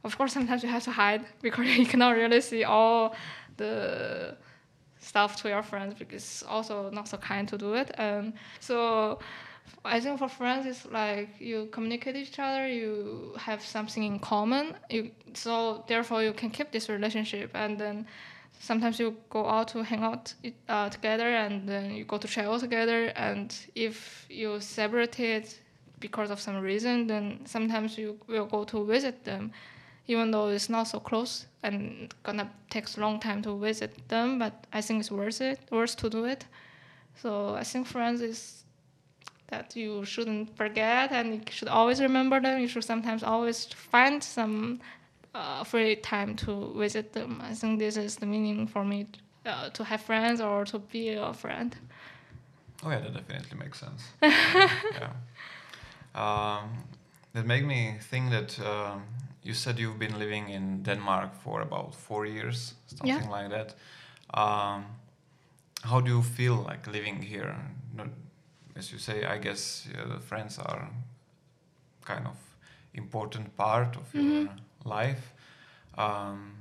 of 0.04 0.18
course 0.18 0.34
sometimes 0.34 0.64
you 0.64 0.70
have 0.70 0.84
to 0.84 0.92
hide 0.92 1.24
because 1.42 1.68
you 1.78 1.86
cannot 1.86 2.12
really 2.16 2.42
see 2.42 2.64
all 2.64 3.16
the 3.58 4.36
stuff 5.00 5.36
to 5.42 5.50
your 5.50 5.64
friends 5.64 5.94
because 5.98 6.24
it's 6.24 6.44
also 6.44 6.90
not 6.92 7.08
so 7.08 7.18
kind 7.18 7.48
to 7.48 7.58
do 7.58 7.74
it. 7.74 7.92
And 7.98 8.34
so 8.60 9.20
i 9.86 10.00
think 10.00 10.20
for 10.20 10.28
friends 10.28 10.66
it's 10.66 10.86
like 10.92 11.30
you 11.40 11.68
communicate 11.72 12.16
each 12.16 12.40
other 12.40 12.68
you 12.68 13.34
have 13.38 13.62
something 13.62 14.04
in 14.04 14.20
common 14.20 14.76
you 14.90 15.12
so 15.34 15.84
therefore 15.88 16.24
you 16.24 16.34
can 16.34 16.50
keep 16.50 16.72
this 16.72 16.90
relationship 16.90 17.52
and 17.54 17.78
then 17.80 18.06
sometimes 18.60 19.00
you 19.00 19.16
go 19.30 19.48
out 19.48 19.68
to 19.68 19.84
hang 19.84 20.04
out 20.04 20.34
uh, 20.68 20.90
together 20.90 21.28
and 21.28 21.68
then 21.68 21.92
you 21.92 22.04
go 22.04 22.18
to 22.18 22.28
travel 22.28 22.60
together 22.60 23.08
and 23.16 23.56
if 23.76 24.26
you 24.30 24.60
separate 24.60 25.20
it 25.20 25.60
because 26.00 26.32
of 26.32 26.40
some 26.40 26.58
reason 26.58 27.08
then 27.08 27.40
sometimes 27.46 27.98
you 27.98 28.18
will 28.28 28.46
go 28.46 28.64
to 28.64 28.86
visit 28.86 29.24
them 29.26 29.52
even 30.08 30.32
though 30.32 30.48
it's 30.48 30.70
not 30.70 30.88
so 30.88 31.00
close 31.00 31.46
and 31.64 32.14
gonna 32.24 32.50
takes 32.70 32.98
a 32.98 33.00
long 33.02 33.20
time 33.20 33.42
to 33.42 33.58
visit 33.58 34.08
them 34.08 34.40
but 34.40 34.66
i 34.74 34.82
think 34.82 35.00
it's 35.00 35.12
worth 35.12 35.42
it 35.42 35.60
worth 35.72 35.96
to 35.96 36.10
do 36.10 36.26
it 36.26 36.46
so 37.16 37.56
i 37.56 37.64
think 37.64 37.88
friends 37.88 38.22
is 38.22 38.64
that 39.48 39.76
you 39.76 40.04
shouldn't 40.04 40.56
forget 40.58 41.12
and 41.12 41.34
you 41.34 41.42
should 41.50 41.68
always 41.70 42.02
remember 42.02 42.40
them 42.40 42.60
you 42.60 42.68
should 42.68 42.84
sometimes 42.84 43.24
always 43.24 43.66
find 43.66 44.24
some 44.24 44.80
uh, 45.36 45.64
free 45.64 45.96
time 45.96 46.36
to 46.36 46.74
visit 46.78 47.14
them 47.14 47.42
i 47.44 47.54
think 47.54 47.80
this 47.80 47.98
is 47.98 48.16
the 48.18 48.26
meaning 48.26 48.68
for 48.68 48.84
me 48.84 49.06
uh, 49.46 49.70
to 49.70 49.84
have 49.84 50.02
friends 50.02 50.42
or 50.42 50.66
to 50.66 50.80
be 50.80 51.10
a 51.10 51.34
friend 51.34 51.78
Oh 52.84 52.90
yeah, 52.92 53.00
that 53.00 53.14
definitely 53.14 53.58
makes 53.58 53.80
sense. 53.80 54.04
yeah. 54.22 55.10
Um, 56.14 56.70
that 57.34 57.46
made 57.46 57.66
me 57.66 57.96
think 58.02 58.30
that 58.30 58.60
um, 58.60 59.04
you 59.44 59.54
said 59.54 59.80
you've 59.80 60.00
been 60.00 60.20
living 60.20 60.50
in 60.50 60.84
Denmark 60.84 61.34
for 61.44 61.62
about 61.62 61.96
four 61.96 62.26
years, 62.26 62.74
something 62.88 63.30
like 63.30 63.50
that. 63.50 63.76
Um, 64.34 64.86
how 65.84 66.02
do 66.02 66.12
you 66.12 66.22
feel 66.24 66.56
like 66.70 66.88
living 66.92 67.22
here? 67.22 67.56
As 68.76 68.92
you 68.92 69.00
say, 69.00 69.24
I 69.24 69.38
guess 69.40 69.88
uh, 69.96 70.14
the 70.14 70.20
friends 70.20 70.60
are 70.60 70.90
kind 72.06 72.28
of 72.28 72.36
important 72.94 73.56
part 73.58 73.96
of 73.98 74.14
your 74.14 74.50
life. 74.86 75.34
Um, 75.98 76.54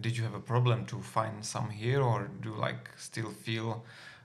did 0.00 0.16
you 0.16 0.24
have 0.24 0.34
a 0.34 0.40
problem 0.40 0.86
to 0.86 1.00
find 1.02 1.44
some 1.44 1.70
here, 1.70 2.02
or 2.02 2.28
do 2.40 2.48
you 2.50 2.56
like 2.56 2.90
still 2.96 3.30
feel 3.30 3.84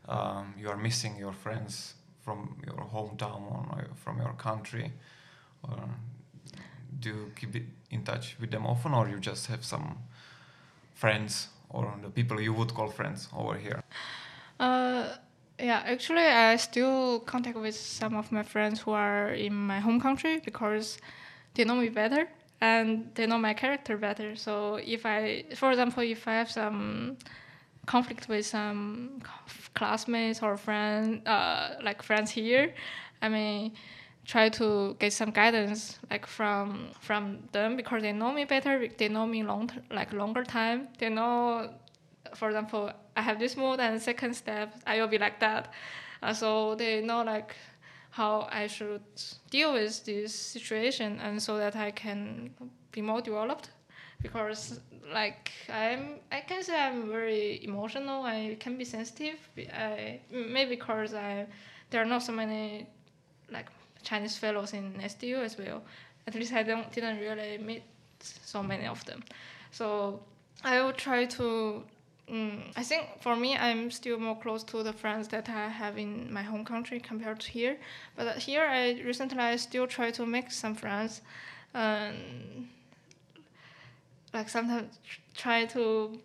um, 0.10 0.54
you 0.58 0.70
are 0.70 0.78
missing 0.78 1.18
your 1.20 1.34
friends 1.34 1.96
from 2.24 2.58
your 2.66 2.86
hometown 2.94 3.42
or 3.52 3.86
from 3.96 4.18
your 4.18 4.34
country, 4.34 4.92
or 5.64 5.90
do 7.00 7.10
you 7.10 7.32
keep 7.36 7.64
in 7.92 8.04
touch 8.04 8.36
with 8.40 8.52
them 8.52 8.66
often, 8.66 8.94
or 8.94 9.08
you 9.10 9.20
just 9.20 9.48
have 9.48 9.64
some 9.64 9.98
friends 10.94 11.50
or 11.70 11.94
the 12.02 12.10
people 12.10 12.40
you 12.42 12.54
would 12.54 12.74
call 12.74 12.90
friends 12.90 13.28
over 13.36 13.56
here? 13.56 13.84
Uh, 14.60 15.16
yeah, 15.60 15.84
actually, 15.86 16.22
I 16.22 16.56
still 16.56 17.20
contact 17.22 17.58
with 17.58 17.76
some 17.76 18.16
of 18.16 18.32
my 18.32 18.44
friends 18.44 18.82
who 18.82 18.92
are 18.92 19.30
in 19.30 19.54
my 19.54 19.80
home 19.80 20.00
country 20.00 20.40
because 20.44 20.98
they 21.56 21.64
know 21.64 21.76
me 21.76 21.90
better 21.90 22.28
and 22.62 23.10
they 23.16 23.26
know 23.26 23.38
my 23.38 23.54
character 23.54 23.98
better. 23.98 24.36
So 24.36 24.76
if 24.76 25.06
I, 25.06 25.46
for 25.56 25.72
example, 25.72 26.04
if 26.04 26.28
I 26.28 26.34
have 26.34 26.50
some 26.50 27.18
conflict 27.86 28.28
with 28.28 28.46
some 28.46 29.22
classmates 29.74 30.42
or 30.42 30.58
friends, 30.58 31.26
uh, 31.28 31.78
like 31.82 32.02
friends 32.04 32.32
here, 32.32 32.74
I 33.22 33.30
may 33.30 33.72
try 34.28 34.50
to 34.50 34.96
get 35.00 35.14
some 35.14 35.32
guidance 35.32 36.00
like 36.12 36.28
from 36.28 36.90
from 37.00 37.40
them 37.54 37.78
because 37.78 38.02
they 38.02 38.12
know 38.12 38.32
me 38.32 38.46
better. 38.46 38.88
They 38.98 39.08
know 39.08 39.26
me 39.26 39.44
long 39.44 39.72
like 39.90 40.14
longer 40.14 40.44
time. 40.44 40.90
They 41.00 41.10
know 41.10 41.70
for 42.36 42.50
example, 42.50 42.92
I 43.16 43.22
have 43.22 43.40
this 43.40 43.56
mood 43.56 43.80
and 43.80 44.02
second 44.02 44.34
step, 44.36 44.76
I 44.86 45.00
will 45.00 45.08
be 45.08 45.18
like 45.18 45.40
that. 45.40 45.72
Uh, 46.22 46.34
so 46.34 46.76
they 46.76 47.02
know 47.02 47.24
like 47.24 47.56
how 48.10 48.48
I 48.52 48.68
should 48.68 49.04
deal 49.50 49.74
with 49.74 50.04
this 50.06 50.34
situation 50.34 51.20
and 51.22 51.42
so 51.42 51.58
that 51.58 51.76
I 51.76 51.92
can 51.92 52.52
be 52.92 53.02
more 53.02 53.22
developed 53.22 53.70
because 54.22 54.80
like 55.14 55.52
I'm 55.70 56.20
I 56.32 56.42
can 56.42 56.64
say 56.64 56.76
I'm 56.76 57.10
very 57.10 57.64
emotional 57.64 58.24
I 58.24 58.58
can 58.60 58.78
be 58.78 58.86
sensitive 58.86 59.38
I 59.72 60.20
maybe 60.32 60.72
because 60.72 61.14
I 61.14 61.46
there 61.92 62.02
are 62.02 62.06
not 62.06 62.24
so 62.24 62.32
many 62.32 62.88
like 63.52 63.68
Chinese 64.10 64.38
fellows 64.38 64.72
in 64.74 64.86
SDU 65.12 65.40
as 65.48 65.58
well 65.58 65.80
at 66.28 66.34
least 66.36 66.54
I 66.54 66.64
don't 66.64 66.88
didn't 66.96 67.20
really 67.20 67.58
meet 67.58 67.84
so 68.54 68.64
many 68.64 68.88
of 68.88 69.04
them 69.06 69.24
so 69.72 70.20
I 70.64 70.82
will 70.82 70.94
try 70.94 71.26
to 71.38 71.84
Mm, 72.30 72.60
I 72.76 72.84
think 72.84 73.22
for 73.22 73.38
me, 73.38 73.56
I'm 73.56 73.90
still 73.90 74.20
more 74.20 74.36
close 74.36 74.62
to 74.66 74.84
the 74.84 74.92
friends 74.92 75.30
that 75.30 75.48
I 75.48 75.70
have 75.70 75.98
in 75.98 76.32
my 76.32 76.42
home 76.42 76.66
country 76.66 77.00
compared 77.00 77.40
to 77.40 77.50
here. 77.50 77.78
But 78.18 78.38
here, 78.38 78.66
I 78.66 79.02
recently 79.06 79.40
I 79.40 79.56
still 79.56 79.88
try 79.88 80.12
to 80.12 80.26
make 80.26 80.52
some 80.52 80.76
friends, 80.76 81.22
and 81.74 82.68
like 84.34 84.50
sometimes 84.50 85.00
try 85.36 85.66
to 85.68 86.20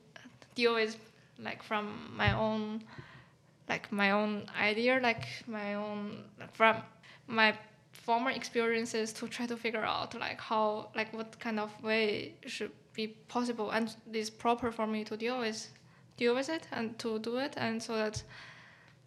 deal 0.57 0.75
with 0.75 0.97
like 1.39 1.63
from 1.63 2.13
my 2.17 2.33
own, 2.37 2.83
like 3.69 3.93
my 3.93 4.11
own 4.11 4.47
idea, 4.61 4.99
like 5.01 5.25
my 5.47 5.75
own 5.75 6.25
from 6.53 6.83
my 7.29 7.57
former 8.03 8.31
experiences 8.31 9.13
to 9.13 9.29
try 9.29 9.47
to 9.47 9.57
figure 9.57 9.85
out 9.85 10.15
like 10.19 10.41
how 10.41 10.89
like 10.95 11.13
what 11.15 11.39
kind 11.39 11.59
of 11.61 11.71
way 11.83 12.35
should 12.47 12.73
be 12.95 13.07
possible 13.29 13.71
and 13.71 13.97
is 14.13 14.29
proper 14.29 14.71
for 14.71 14.87
me 14.87 15.05
to 15.05 15.17
deal 15.17 15.39
with 15.39 15.69
deal 16.17 16.35
with 16.35 16.49
it 16.49 16.67
and 16.73 16.99
to 16.99 17.19
do 17.21 17.39
it 17.39 17.55
and 17.57 17.83
so 17.83 17.97
that 17.97 18.23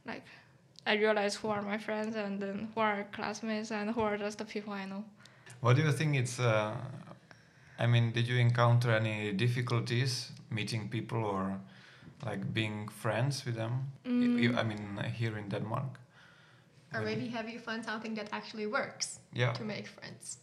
like 0.05 0.25
I 0.87 0.95
realize 0.95 1.35
who 1.35 1.49
are 1.49 1.61
my 1.61 1.77
friends 1.77 2.15
and 2.15 2.39
then 2.39 2.69
who 2.73 2.81
are 2.81 3.07
classmates 3.11 3.71
and 3.71 3.89
who 3.91 4.01
are 4.01 4.17
just 4.17 4.37
the 4.37 4.45
people 4.45 4.71
I 4.73 4.85
know. 4.85 5.03
What 5.61 5.75
do 5.75 5.81
you 5.81 5.91
think 5.91 6.15
it's? 6.15 6.39
Uh, 6.39 6.75
I 7.79 7.87
mean, 7.87 8.11
did 8.11 8.27
you 8.27 8.37
encounter 8.37 8.91
any 8.91 9.31
difficulties 9.31 10.31
meeting 10.51 10.87
people 10.89 11.25
or 11.25 11.59
like 12.23 12.53
being 12.53 12.87
friends 12.87 13.45
with 13.45 13.55
them? 13.55 13.91
Mm. 14.05 14.57
I 14.57 14.63
mean, 14.63 14.99
here 15.15 15.37
in 15.37 15.49
Denmark. 15.49 15.99
Or 16.95 17.03
When- 17.03 17.19
maybe 17.19 17.27
have 17.37 17.49
you 17.49 17.59
found 17.59 17.83
something 17.85 18.15
that 18.15 18.29
actually 18.31 18.67
works 18.67 19.19
Yeah. 19.33 19.53
to 19.53 19.63
make 19.63 19.87
friends? 19.87 20.37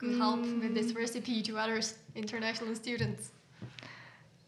To 0.00 0.18
help 0.18 0.40
with 0.40 0.74
this 0.74 0.92
recipe 0.94 1.42
to 1.42 1.58
others 1.58 1.94
international 2.14 2.74
students. 2.74 3.30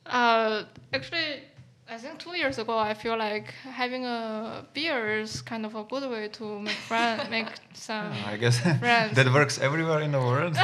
Uh, 0.07 0.64
actually, 0.93 1.43
I 1.88 1.97
think 1.99 2.19
two 2.19 2.35
years 2.37 2.59
ago, 2.59 2.76
I 2.78 2.95
feel 2.95 3.16
like 3.16 3.49
having 3.83 4.04
a 4.04 4.64
beer 4.75 5.21
is 5.21 5.43
kind 5.43 5.64
of 5.66 5.75
a 5.76 5.85
good 5.85 6.11
way 6.11 6.28
to 6.28 6.45
make 6.61 6.76
friend, 6.88 7.31
make 7.37 7.49
some. 7.75 8.12
I 8.33 8.37
guess 8.37 8.59
friends. 8.81 9.14
that 9.16 9.33
works 9.33 9.59
everywhere 9.59 10.00
in 10.00 10.12
the 10.12 10.21
world. 10.21 10.57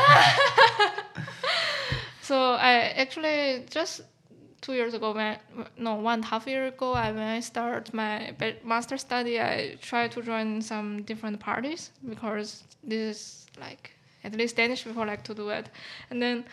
So 2.23 2.37
I 2.55 2.73
actually 3.03 3.65
just 3.71 4.03
two 4.71 4.77
years 4.77 4.95
ago, 4.95 5.13
when 5.13 5.37
no 5.77 5.95
one 5.95 6.15
and 6.15 6.25
a 6.25 6.27
half 6.29 6.47
year 6.47 6.67
ago, 6.69 6.93
I 6.93 7.11
when 7.13 7.29
I 7.39 7.41
start 7.41 7.93
my 7.93 8.35
master 8.65 8.97
study, 8.99 9.41
I 9.41 9.77
tried 9.83 10.13
to 10.13 10.23
join 10.23 10.63
some 10.63 11.03
different 11.03 11.41
parties 11.41 11.91
because 12.09 12.63
this 12.85 13.03
is 13.13 13.47
like 13.61 13.91
at 14.23 14.33
least 14.35 14.57
Danish 14.57 14.85
people 14.85 15.05
like 15.07 15.25
to 15.25 15.35
do 15.35 15.49
it, 15.49 15.67
and 16.11 16.23
then 16.23 16.45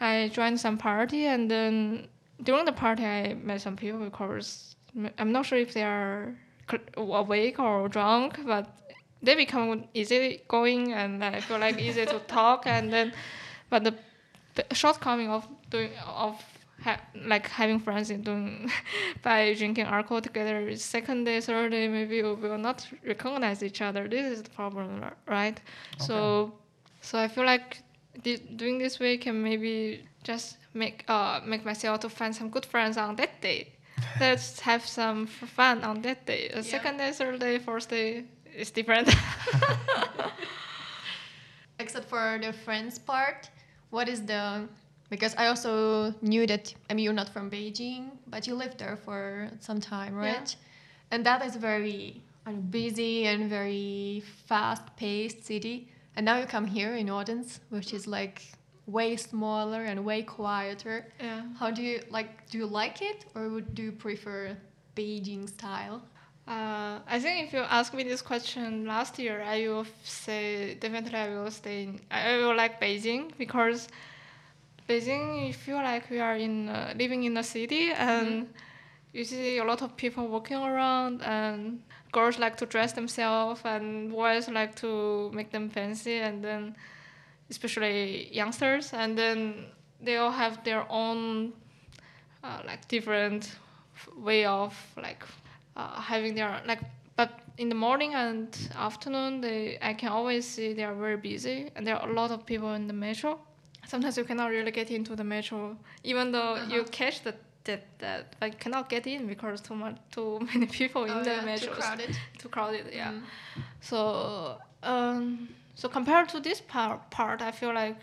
I 0.00 0.30
joined 0.32 0.60
some 0.60 0.78
party, 0.78 1.26
and 1.26 1.50
then 1.50 2.06
during 2.42 2.64
the 2.64 2.76
party 2.84 3.04
I 3.04 3.34
met 3.34 3.60
some 3.60 3.76
people 3.76 4.00
because 4.10 4.76
I'm 5.18 5.32
not 5.32 5.46
sure 5.46 5.58
if 5.58 5.72
they 5.74 5.84
are 5.84 6.34
awake 6.96 7.58
or 7.58 7.88
drunk, 7.88 8.38
but 8.46 8.64
they 9.22 9.34
become 9.34 9.84
easy 9.94 10.42
going 10.48 10.92
and 10.92 11.24
I 11.24 11.40
feel 11.40 11.58
like 11.58 11.80
easy 11.80 12.06
to 12.06 12.18
talk 12.28 12.66
and 12.66 12.92
then, 12.92 13.12
but 13.70 13.82
the 13.84 13.94
shortcoming 14.72 15.30
of 15.30 15.48
doing 15.70 15.90
of 16.06 16.36
ha- 16.82 17.00
like 17.26 17.48
having 17.48 17.80
friends 17.80 18.10
in 18.10 18.22
doing 18.22 18.70
by 19.22 19.54
drinking 19.54 19.86
alcohol 19.86 20.20
together 20.20 20.74
second 20.76 21.24
day, 21.24 21.40
third 21.40 21.70
day 21.70 21.88
maybe 21.88 22.22
we 22.22 22.34
will 22.34 22.58
not 22.58 22.86
recognize 23.06 23.62
each 23.62 23.80
other. 23.82 24.08
This 24.08 24.26
is 24.38 24.42
the 24.42 24.50
problem, 24.50 25.00
ri- 25.00 25.10
right? 25.26 25.60
So, 25.98 26.52
so 27.00 27.18
I 27.18 27.28
feel 27.28 27.44
like 27.44 27.82
thi- 28.22 28.42
doing 28.56 28.78
this 28.78 28.98
way 29.00 29.16
can 29.18 29.42
maybe 29.42 30.04
just 30.22 30.56
make 30.74 31.04
uh 31.08 31.40
make 31.46 31.64
myself 31.64 32.00
to 32.00 32.08
find 32.08 32.34
some 32.34 32.50
good 32.50 32.66
friends 32.66 32.96
on 32.96 33.16
that 33.16 33.40
day. 33.40 33.68
Let's 34.20 34.60
have 34.60 34.84
some 34.86 35.26
fun 35.26 35.84
on 35.84 36.02
that 36.02 36.26
day. 36.26 36.48
The 36.48 36.56
Yeah. 36.56 36.62
second 36.62 36.96
day, 36.98 37.12
third 37.12 37.40
day, 37.40 37.58
fourth 37.58 37.88
day 37.88 38.24
is 38.56 38.70
different. 38.70 39.08
Except 41.78 42.08
for 42.08 42.38
the 42.40 42.52
friends 42.52 42.98
part, 42.98 43.50
what 43.90 44.08
is 44.08 44.24
the 44.24 44.68
because 45.10 45.34
I 45.36 45.46
also 45.46 46.14
knew 46.22 46.46
that 46.46 46.74
I 46.90 46.94
mean 46.94 47.04
you're 47.04 47.12
not 47.12 47.28
from 47.28 47.50
Beijing, 47.50 48.10
but 48.26 48.46
you 48.46 48.54
lived 48.54 48.78
there 48.78 48.96
for 48.96 49.50
some 49.60 49.80
time, 49.80 50.14
right? 50.14 50.48
Yeah. 50.56 51.14
And 51.16 51.26
that 51.26 51.44
is 51.44 51.56
very 51.56 52.22
know, 52.46 52.52
busy 52.70 53.26
and 53.26 53.48
very 53.48 54.22
fast-paced 54.46 55.44
city. 55.44 55.88
And 56.16 56.24
now 56.24 56.38
you 56.38 56.46
come 56.46 56.66
here 56.66 56.94
in 56.94 57.08
Odense, 57.08 57.60
which 57.70 57.92
is 57.92 58.06
like 58.06 58.42
way 58.86 59.16
smaller 59.16 59.84
and 59.84 60.04
way 60.04 60.22
quieter. 60.22 61.06
yeah. 61.20 61.42
How 61.58 61.70
do 61.70 61.82
you 61.82 62.00
like? 62.10 62.48
Do 62.50 62.58
you 62.58 62.66
like 62.66 63.02
it, 63.02 63.24
or 63.34 63.48
would 63.48 63.74
do 63.74 63.82
you 63.84 63.92
prefer 63.92 64.56
Beijing 64.96 65.48
style? 65.48 66.02
Uh, 66.46 66.98
I 67.08 67.18
think 67.20 67.46
if 67.46 67.52
you 67.54 67.60
ask 67.60 67.94
me 67.94 68.02
this 68.02 68.20
question 68.20 68.84
last 68.86 69.18
year, 69.18 69.42
I 69.42 69.66
will 69.68 69.86
say 70.02 70.74
definitely 70.74 71.18
I 71.18 71.28
will 71.30 71.50
stay. 71.50 71.84
In, 71.84 72.00
I 72.10 72.36
will 72.36 72.54
like 72.54 72.80
Beijing 72.80 73.32
because 73.38 73.88
Beijing, 74.88 75.46
you 75.46 75.54
feel 75.54 75.76
like 75.76 76.10
we 76.10 76.20
are 76.20 76.36
in 76.36 76.68
uh, 76.68 76.92
living 76.98 77.24
in 77.24 77.36
a 77.38 77.42
city 77.42 77.90
and 77.92 78.48
you 79.14 79.24
see 79.24 79.58
a 79.58 79.64
lot 79.64 79.80
of 79.80 79.96
people 79.96 80.28
walking 80.28 80.58
around 80.58 81.22
and 81.22 81.80
girls 82.12 82.38
like 82.38 82.56
to 82.56 82.66
dress 82.66 82.92
themselves 82.92 83.62
and 83.64 84.10
boys 84.10 84.48
like 84.48 84.74
to 84.74 85.30
make 85.32 85.50
them 85.50 85.70
fancy 85.70 86.18
and 86.18 86.44
then 86.44 86.76
especially 87.48 88.28
youngsters 88.34 88.92
and 88.92 89.16
then 89.16 89.66
they 90.02 90.16
all 90.16 90.30
have 90.32 90.62
their 90.64 90.84
own 90.90 91.52
uh, 92.42 92.60
like 92.66 92.86
different 92.88 93.56
way 94.18 94.44
of 94.44 94.76
like 94.96 95.24
uh, 95.76 96.00
having 96.00 96.34
their 96.34 96.60
like 96.66 96.80
but 97.16 97.40
in 97.56 97.68
the 97.68 97.74
morning 97.74 98.14
and 98.14 98.68
afternoon 98.76 99.40
they 99.40 99.78
I 99.80 99.94
can 99.94 100.10
always 100.10 100.46
see 100.46 100.72
they 100.74 100.84
are 100.84 100.94
very 100.94 101.16
busy 101.16 101.70
and 101.74 101.86
there 101.86 101.96
are 101.96 102.08
a 102.08 102.12
lot 102.12 102.30
of 102.30 102.44
people 102.44 102.74
in 102.74 102.86
the 102.86 102.92
metro 102.92 103.38
sometimes 103.86 104.16
you 104.16 104.24
cannot 104.24 104.50
really 104.50 104.70
get 104.72 104.90
into 104.90 105.14
the 105.16 105.24
metro 105.24 105.76
even 106.02 106.32
though 106.32 106.56
you 106.56 106.80
Uh-huh. 106.80 106.90
catch 106.90 107.22
the 107.22 107.34
that 107.64 107.82
that 107.98 108.36
but 108.40 108.58
cannot 108.60 108.88
get 108.90 109.06
in 109.06 109.26
because 109.26 109.60
too 109.62 109.74
much 109.74 109.96
too 110.10 110.38
many 110.54 110.66
people 110.66 111.04
in 111.04 111.12
Oh, 111.16 111.24
the 111.24 111.30
yeah, 111.30 111.44
metro 111.44 111.68
too 111.68 111.80
crowded. 111.80 112.18
too 112.38 112.48
crowded 112.48 112.86
yeah 112.92 113.10
Mm. 113.12 113.22
so 113.80 114.58
um 114.82 115.48
so 115.74 115.88
compared 115.88 116.28
to 116.28 116.40
this 116.40 116.60
part 116.60 117.10
part 117.10 117.40
I 117.42 117.52
feel 117.52 117.72
like 117.74 117.96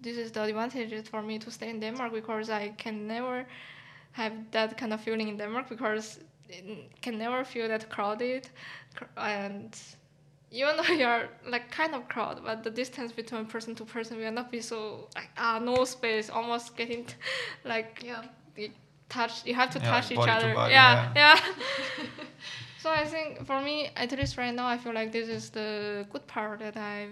this 0.00 0.16
is 0.16 0.30
the 0.32 0.42
advantage 0.44 1.08
for 1.08 1.22
me 1.22 1.38
to 1.38 1.50
stay 1.50 1.68
in 1.70 1.80
Denmark 1.80 2.12
because 2.12 2.50
I 2.50 2.68
can 2.84 3.06
never 3.06 3.46
have 4.12 4.32
that 4.50 4.76
kind 4.78 4.92
of 4.92 5.00
feeling 5.00 5.28
in 5.28 5.36
Denmark 5.36 5.68
because 5.68 6.20
it 6.48 6.64
can 7.02 7.18
never 7.18 7.44
feel 7.44 7.68
that 7.68 7.88
crowded 7.90 8.48
cr- 8.94 9.04
and 9.16 9.76
even 10.50 10.76
though 10.76 10.82
you're 11.02 11.28
like 11.46 11.70
kind 11.70 11.94
of 11.94 12.08
crowd 12.08 12.40
but 12.44 12.62
the 12.64 12.70
distance 12.70 13.12
between 13.12 13.44
person 13.46 13.74
to 13.74 13.84
person 13.84 14.18
will 14.18 14.32
not 14.32 14.50
be 14.50 14.60
so 14.60 15.08
like 15.14 15.28
ah 15.36 15.58
no 15.58 15.84
space 15.84 16.30
almost 16.30 16.76
getting 16.76 17.06
like 17.64 18.02
Yeah. 18.04 18.22
you 18.56 18.70
touch 19.08 19.44
you 19.46 19.54
have 19.54 19.70
to 19.70 19.78
Yeah, 19.78 19.90
touch 19.90 20.10
each 20.12 20.16
body 20.16 20.30
to 20.30 20.36
other 20.36 20.54
body, 20.54 20.72
yeah 20.72 21.12
yeah, 21.16 21.38
so 22.78 22.90
i 22.90 23.04
think 23.04 23.46
for 23.46 23.60
me 23.60 23.90
at 23.96 24.10
least 24.12 24.36
right 24.36 24.54
now 24.54 24.66
i 24.66 24.76
feel 24.78 24.94
like 24.94 25.12
this 25.12 25.28
is 25.28 25.50
the 25.50 26.06
good 26.12 26.26
part 26.26 26.60
that 26.60 26.76
i 26.76 27.08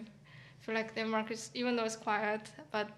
feel 0.60 0.74
like 0.74 0.94
denmark 0.94 1.30
is 1.30 1.50
even 1.54 1.76
though 1.76 1.84
it's 1.84 1.96
quiet 1.96 2.40
but 2.70 2.88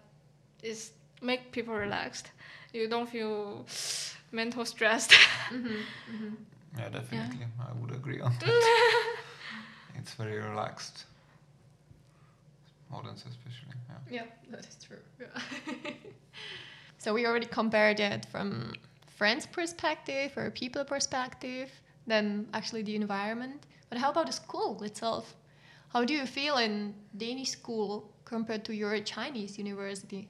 it's 0.63 0.93
make 1.23 1.53
people 1.53 1.75
relaxed 1.75 2.31
you 2.73 2.89
don't 2.89 3.09
feel 3.09 3.67
mental 4.33 4.65
stressed 4.65 5.13
Mm-hmm. 5.51 5.69
Mm-hmm. 6.15 6.35
Yeah, 6.79 6.89
definitely. 6.91 7.47
I 7.59 7.73
would 7.81 7.91
agree 7.93 8.21
on 8.21 8.33
that. 8.41 9.15
It's 9.99 10.15
very 10.15 10.39
relaxed. 10.39 11.05
Odense 12.93 13.25
especially. 13.27 13.75
Yeah. 13.89 13.97
Yeah, 14.11 14.27
that 14.51 14.67
is 14.67 14.77
true. 14.87 15.03
Yeah. 15.21 15.93
so 16.99 17.13
we 17.13 17.27
already 17.27 17.47
compared 17.47 18.01
it 18.01 18.27
from 18.27 18.75
friends' 19.17 19.47
perspective 19.47 20.33
or 20.37 20.51
people 20.51 20.85
perspective, 20.85 21.71
then 22.07 22.49
actually 22.55 22.83
the 22.83 22.95
environment. 22.95 23.67
But 23.91 23.99
how 23.99 24.11
about 24.11 24.27
the 24.27 24.33
school 24.33 24.83
itself? 24.83 25.35
How 25.93 26.05
do 26.05 26.15
you 26.15 26.27
feel 26.27 26.59
in 26.59 26.95
Danish 27.17 27.51
school 27.51 28.11
compared 28.25 28.65
to 28.67 28.75
your 28.75 28.99
Chinese 29.01 29.59
university? 29.59 30.29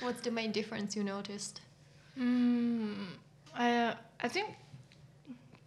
What's 0.00 0.20
the 0.20 0.30
main 0.30 0.52
difference 0.52 0.96
you 0.96 1.04
noticed? 1.04 1.60
Mm, 2.18 3.06
I 3.54 3.70
uh, 3.70 3.94
I 4.20 4.28
think 4.28 4.48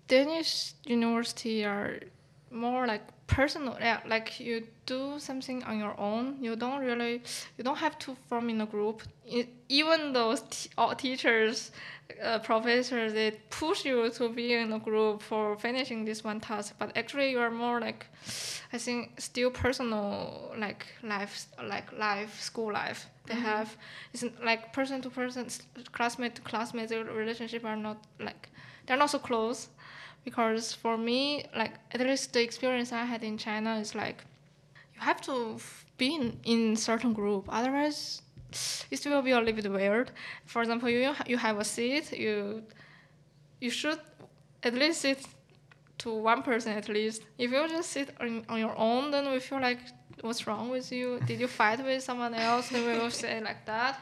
Danish 0.08 0.74
university 0.86 1.64
are 1.66 2.00
more 2.52 2.88
like 2.88 3.04
personal. 3.30 3.78
Yeah, 3.80 4.00
like 4.06 4.40
you 4.40 4.68
do 4.86 5.20
something 5.20 5.64
on 5.64 5.80
your 5.80 5.96
own. 6.00 6.38
You 6.42 6.56
don't 6.56 6.82
really, 6.84 7.22
you 7.58 7.64
don't 7.64 7.78
have 7.78 7.98
to 8.00 8.16
form 8.28 8.50
in 8.50 8.60
a 8.62 8.66
group. 8.66 9.04
I 9.32 9.48
even 9.70 10.14
those 10.14 10.42
t- 10.50 10.70
all 10.78 10.96
teachers, 10.96 11.72
uh, 12.24 12.40
professors, 12.40 13.14
they 13.14 13.32
push 13.50 13.86
you 13.86 14.10
to 14.10 14.30
be 14.30 14.54
in 14.54 14.74
a 14.74 14.80
group 14.80 15.22
for 15.22 15.56
finishing 15.58 16.06
this 16.06 16.24
one 16.24 16.40
task. 16.40 16.74
But 16.80 16.98
actually, 16.98 17.32
you 17.32 17.40
are 17.40 17.52
more 17.52 17.80
like, 17.80 18.08
I 18.74 18.78
think, 18.78 19.22
still 19.22 19.52
personal, 19.52 20.52
like 20.58 20.86
life, 21.04 21.46
like 21.64 21.92
life, 21.98 22.42
school 22.42 22.74
life. 22.74 23.08
They 23.28 23.36
Mhm. 23.36 23.42
have 23.44 23.78
it's 24.14 24.24
like 24.44 24.74
person 24.74 25.02
to 25.04 25.10
person, 25.10 25.48
classmate 25.92 26.34
to 26.36 26.42
classmate. 26.42 26.90
Relationship 26.92 27.64
are 27.64 27.76
not 27.78 27.98
like 28.20 28.50
they're 28.86 28.98
not 28.98 29.12
so 29.12 29.20
close, 29.20 29.70
because 30.24 30.74
for 30.74 30.98
me, 30.98 31.46
like 31.56 31.74
at 31.92 32.02
least 32.02 32.34
the 32.34 32.42
experience 32.42 32.92
I 32.92 33.06
had 33.06 33.24
in 33.24 33.38
China 33.38 33.78
is 33.78 33.96
like 33.96 34.24
you 34.96 35.02
have 35.02 35.22
to 35.22 35.58
be 35.98 36.16
in, 36.16 36.40
in 36.44 36.76
certain 36.76 37.14
group, 37.14 37.46
otherwise 37.50 38.22
it 38.92 39.06
will 39.06 39.22
be 39.22 39.32
a 39.32 39.40
little 39.40 39.54
bit 39.54 39.72
weird. 39.72 40.12
For 40.46 40.62
example, 40.62 40.90
you 40.90 41.14
you 41.28 41.38
have 41.38 41.60
a 41.60 41.64
seat, 41.64 42.12
you 42.12 42.64
you 43.60 43.70
should 43.70 44.00
at 44.64 44.74
least 44.74 45.02
sit 45.02 45.26
to 46.00 46.14
one 46.14 46.42
person 46.44 46.72
at 46.74 46.90
least. 46.90 47.24
If 47.38 47.52
you 47.52 47.68
just 47.68 47.92
sit 47.92 48.10
on, 48.20 48.46
on 48.50 48.60
your 48.60 48.76
own, 48.78 49.12
then 49.12 49.32
we 49.32 49.40
feel 49.40 49.60
like 49.60 49.80
what's 50.22 50.48
wrong 50.48 50.70
with 50.70 50.92
you? 50.92 51.20
Did 51.26 51.40
you 51.40 51.48
fight 51.48 51.84
with 51.84 52.04
someone 52.04 52.34
else? 52.34 52.70
Then 52.70 52.86
we 52.86 52.98
will 52.98 53.12
say 53.12 53.42
like 53.42 53.66
that. 53.66 54.00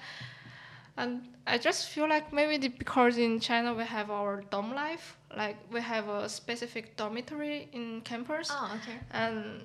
And 0.97 1.21
I 1.45 1.57
just 1.57 1.89
feel 1.89 2.10
like 2.10 2.33
maybe 2.33 2.57
the, 2.57 2.69
because 2.69 3.17
in 3.17 3.39
China 3.39 3.73
we 3.73 3.83
have 3.83 4.10
our 4.10 4.41
dorm 4.49 4.73
life, 4.73 5.15
like 5.36 5.57
we 5.71 5.79
have 5.81 6.10
a 6.10 6.27
specific 6.27 6.95
dormitory 6.97 7.69
in 7.71 8.01
campus, 8.01 8.49
Oh, 8.51 8.71
okay. 8.81 8.97
and 9.12 9.62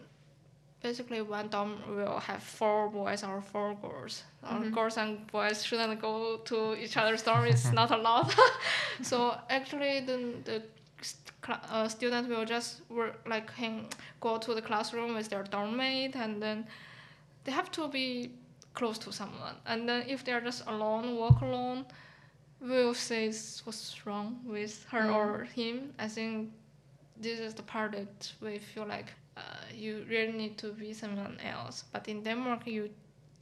basically 0.82 1.22
one 1.22 1.48
dorm 1.48 1.78
will 1.96 2.18
have 2.18 2.42
four 2.42 2.88
boys 2.90 3.22
or 3.24 3.40
four 3.40 3.74
girls. 3.80 4.24
Or 4.42 4.58
Mhm. 4.58 4.72
girls 4.74 4.96
and 4.98 5.26
boys 5.32 5.64
shouldn't 5.64 6.00
go 6.00 6.38
to 6.44 6.74
each 6.76 6.96
other's 6.96 7.22
dorm. 7.22 7.44
It's 7.46 7.72
not 7.80 7.90
allowed. 7.90 8.32
so 9.02 9.36
actually, 9.48 10.00
the 10.00 10.16
the 10.44 10.62
st- 11.00 11.32
cla- 11.40 11.62
uh, 11.70 11.88
students 11.88 12.28
will 12.28 12.44
just 12.44 12.82
work 12.90 13.14
like 13.26 13.50
hang, 13.52 13.86
go 14.20 14.38
to 14.38 14.54
the 14.54 14.62
classroom 14.62 15.14
with 15.14 15.28
their 15.30 15.44
dorm 15.44 15.76
mate, 15.76 16.14
and 16.16 16.42
then 16.42 16.66
they 17.44 17.52
have 17.52 17.70
to 17.70 17.88
be 17.88 18.30
close 18.74 18.98
to 18.98 19.12
someone. 19.12 19.56
And 19.66 19.88
then 19.88 20.04
if 20.08 20.24
they're 20.24 20.40
just 20.40 20.66
alone, 20.66 21.16
walk 21.16 21.40
alone, 21.42 21.84
will 22.60 22.94
say 22.94 23.26
what's 23.64 24.06
wrong 24.06 24.40
with 24.44 24.84
her 24.90 25.02
Mm. 25.02 25.14
or 25.14 25.44
him. 25.44 25.92
I 25.98 26.08
think 26.08 26.50
this 27.20 27.40
is 27.40 27.54
the 27.54 27.62
part 27.62 27.92
that 27.92 28.32
we 28.40 28.58
feel 28.58 28.86
like 28.86 29.12
uh, 29.36 29.40
you 29.74 30.04
really 30.08 30.32
need 30.32 30.58
to 30.58 30.72
be 30.72 30.92
someone 30.94 31.38
else. 31.40 31.84
But 31.92 32.08
in 32.08 32.22
Denmark, 32.22 32.66
you 32.66 32.90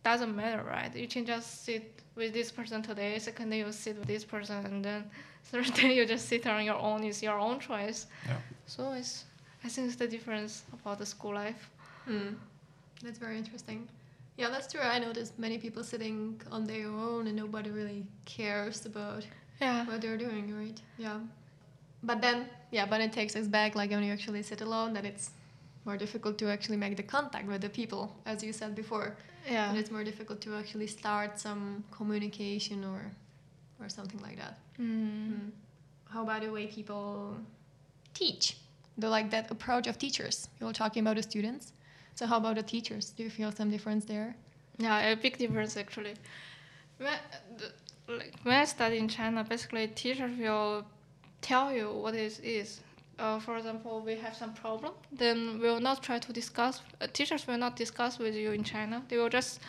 doesn't 0.05 0.35
matter, 0.35 0.63
right? 0.65 0.95
You 0.97 1.09
can 1.09 1.27
just 1.27 1.65
sit 1.65 2.03
with 2.17 2.33
this 2.33 2.51
person 2.53 2.83
today. 2.83 3.19
Second 3.19 3.51
day 3.51 3.59
you 3.59 3.73
sit 3.73 3.97
with 3.99 4.07
this 4.07 4.25
person, 4.25 4.65
and 4.67 4.85
then 4.85 5.11
third 5.45 5.73
day 5.75 5.95
you 5.97 6.07
just 6.07 6.29
sit 6.29 6.47
on 6.47 6.65
your 6.65 6.79
own. 6.79 7.05
It's 7.05 7.23
your 7.23 7.39
own 7.39 7.59
choice. 7.61 8.07
Yeah. 8.27 8.37
So 8.67 8.93
it's 8.93 9.25
I 9.65 9.69
think 9.69 9.87
it's 9.89 9.97
the 9.97 10.09
difference 10.09 10.63
about 10.73 10.99
the 10.99 11.07
school 11.07 11.35
life. 11.35 11.69
Hmm. 12.07 12.35
That's 13.03 13.19
very 13.19 13.37
interesting. 13.39 13.89
Yeah, 14.41 14.49
that's 14.49 14.73
true. 14.73 14.81
I 14.81 14.99
noticed 14.99 15.39
many 15.39 15.59
people 15.59 15.83
sitting 15.85 16.41
on 16.51 16.65
their 16.67 16.87
own 16.89 17.27
and 17.27 17.37
nobody 17.37 17.71
really 17.71 18.07
cares 18.25 18.87
about 18.87 19.23
Yeah. 19.61 19.85
what 19.87 20.01
they're 20.01 20.17
doing, 20.29 20.45
right? 20.61 20.81
Yeah. 20.99 21.21
but 22.03 22.23
then 22.23 22.47
yeah, 22.73 22.87
but 22.87 23.01
it 23.03 23.13
takes 23.13 23.37
us 23.37 23.47
back 23.47 23.75
like 23.75 23.91
when 23.91 24.03
you 24.03 24.13
actually 24.13 24.43
sit 24.43 24.61
alone, 24.63 24.95
then 24.95 25.05
it's 25.05 25.27
more 25.85 25.99
difficult 25.99 26.39
to 26.39 26.47
actually 26.49 26.79
make 26.79 26.97
the 26.97 27.03
contact 27.03 27.47
with 27.47 27.61
the 27.61 27.69
people, 27.69 28.03
as 28.25 28.43
you 28.43 28.53
said 28.53 28.75
before. 28.75 29.09
Yeah. 29.51 29.69
And 29.69 29.77
it's 29.79 29.91
more 29.91 30.05
difficult 30.05 30.41
to 30.47 30.55
actually 30.61 30.87
start 30.87 31.39
some 31.39 31.85
communication 31.91 32.85
or 32.85 33.01
or 33.81 33.89
something 33.89 34.21
like 34.27 34.37
that. 34.43 34.55
Mm. 34.79 35.33
Mm. 35.33 35.51
How 36.13 36.23
about 36.23 36.41
the 36.43 36.51
way 36.57 36.67
people 36.67 37.37
teach? 38.15 38.57
The 38.99 39.09
like 39.17 39.29
that 39.31 39.51
approach 39.51 39.87
of 39.87 39.97
teachers. 39.99 40.49
You 40.59 40.67
were 40.67 40.73
talking 40.83 41.01
about 41.05 41.17
the 41.17 41.23
students. 41.23 41.73
So 42.21 42.27
how 42.27 42.37
about 42.37 42.57
the 42.57 42.63
teachers? 42.63 43.15
Do 43.17 43.23
you 43.23 43.31
feel 43.31 43.51
some 43.51 43.71
difference 43.71 44.05
there? 44.05 44.37
Yeah, 44.77 44.99
a 44.99 45.17
big 45.17 45.39
difference 45.39 45.79
actually. 45.79 46.17
When, 46.99 47.19
like, 48.09 48.35
when 48.43 48.57
I 48.57 48.67
study 48.67 48.99
in 48.99 49.09
China, 49.09 49.43
basically 49.43 49.89
teachers 49.89 50.39
will 50.39 50.85
tell 51.41 51.73
you 51.73 51.91
what 51.91 52.15
it 52.15 52.39
is. 52.45 52.81
Uh, 53.19 53.39
for 53.41 53.57
example, 53.57 54.03
we 54.05 54.17
have 54.17 54.37
some 54.37 54.53
problem, 54.53 54.93
then 55.11 55.59
we 55.61 55.67
will 55.67 55.81
not 55.81 56.03
try 56.03 56.19
to 56.19 56.31
discuss. 56.31 56.83
Uh, 57.01 57.07
teachers 57.11 57.47
will 57.47 57.57
not 57.57 57.75
discuss 57.75 58.19
with 58.19 58.35
you 58.35 58.53
in 58.53 58.65
China. 58.65 59.03
They 59.09 59.17
will 59.17 59.31
just 59.31 59.61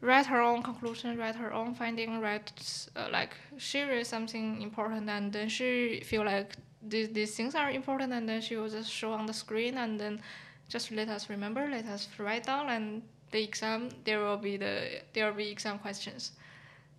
write 0.00 0.26
her 0.26 0.40
own 0.40 0.62
conclusion, 0.62 1.18
write 1.18 1.34
her 1.34 1.52
own 1.52 1.74
finding, 1.74 2.20
write 2.20 2.52
uh, 2.94 3.08
like 3.10 3.34
she 3.56 3.82
read 3.82 4.06
something 4.06 4.62
important, 4.62 5.10
and 5.10 5.32
then 5.32 5.48
she 5.48 6.02
feel 6.04 6.24
like 6.24 6.54
these 6.80 7.08
these 7.08 7.34
things 7.34 7.56
are 7.56 7.68
important, 7.68 8.12
and 8.12 8.28
then 8.28 8.40
she 8.40 8.54
will 8.54 8.70
just 8.70 8.92
show 8.92 9.12
on 9.12 9.26
the 9.26 9.34
screen, 9.34 9.76
and 9.76 9.98
then 9.98 10.20
just 10.68 10.90
let 10.92 11.08
us 11.08 11.28
remember, 11.30 11.66
let 11.70 11.86
us 11.86 12.08
write 12.18 12.44
down, 12.44 12.68
and 12.68 13.02
the 13.30 13.42
exam 13.42 13.90
there 14.04 14.20
will 14.20 14.36
be 14.38 14.56
the 14.56 15.00
there 15.14 15.26
will 15.26 15.36
be 15.36 15.50
exam 15.50 15.78
questions. 15.78 16.32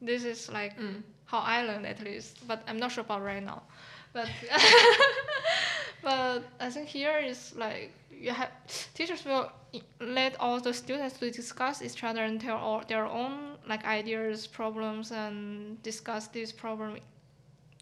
This 0.01 0.23
is 0.23 0.49
like 0.49 0.77
Mm. 0.79 1.03
how 1.25 1.39
I 1.39 1.63
learned 1.63 1.85
at 1.85 2.01
least, 2.03 2.47
but 2.47 2.63
I'm 2.67 2.77
not 2.77 2.91
sure 2.91 3.03
about 3.03 3.23
right 3.23 3.43
now. 3.43 3.61
But 4.13 4.27
but 6.01 6.43
I 6.59 6.69
think 6.69 6.87
here 6.87 7.17
is 7.17 7.53
like 7.55 7.91
you 8.11 8.31
have 8.31 8.49
teachers 8.93 9.23
will 9.25 9.51
let 9.99 10.35
all 10.39 10.59
the 10.59 10.73
students 10.73 11.17
to 11.19 11.31
discuss 11.31 11.81
each 11.81 12.03
other 12.03 12.23
and 12.23 12.39
tell 12.41 12.57
all 12.57 12.83
their 12.87 13.05
own 13.05 13.57
like 13.67 13.85
ideas, 13.85 14.47
problems, 14.47 15.11
and 15.11 15.81
discuss 15.83 16.27
this 16.27 16.51
problem 16.51 16.97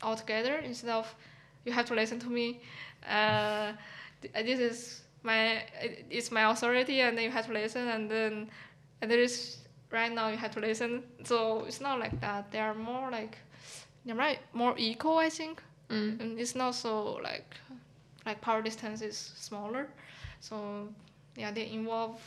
all 0.01 0.15
together 0.15 0.57
instead 0.57 0.91
of 0.91 1.13
you 1.65 1.71
have 1.71 1.85
to 1.85 1.95
listen 1.95 2.19
to 2.19 2.29
me. 2.29 2.59
Uh, 3.09 3.73
this 4.33 4.59
is 4.59 5.01
my 5.31 5.63
it's 6.17 6.31
my 6.31 6.43
authority, 6.51 6.97
and 7.05 7.11
then 7.17 7.23
you 7.27 7.31
have 7.37 7.45
to 7.47 7.53
listen, 7.53 7.87
and 7.95 8.03
then 8.09 8.33
and 9.01 9.11
there 9.11 9.23
is 9.29 9.57
right 9.91 10.11
now 10.19 10.27
you 10.33 10.37
have 10.37 10.51
to 10.57 10.59
listen. 10.69 10.91
So 11.23 11.37
it's 11.67 11.81
not 11.87 11.99
like 11.99 12.15
that. 12.21 12.41
They 12.51 12.59
are 12.67 12.73
more 12.91 13.11
like 13.19 13.37
they're 14.05 14.15
right 14.27 14.39
more 14.53 14.73
equal, 14.77 15.17
I 15.27 15.29
think 15.29 15.61
Mm. 15.89 16.19
and 16.21 16.39
it's 16.39 16.53
not 16.55 16.75
so 16.75 16.93
like 17.23 17.49
like 18.25 18.41
power 18.41 18.61
distance 18.61 19.01
is 19.01 19.17
smaller 19.47 19.87
so 20.41 20.55
yeah 21.41 21.49
they 21.53 21.65
involve 21.71 22.19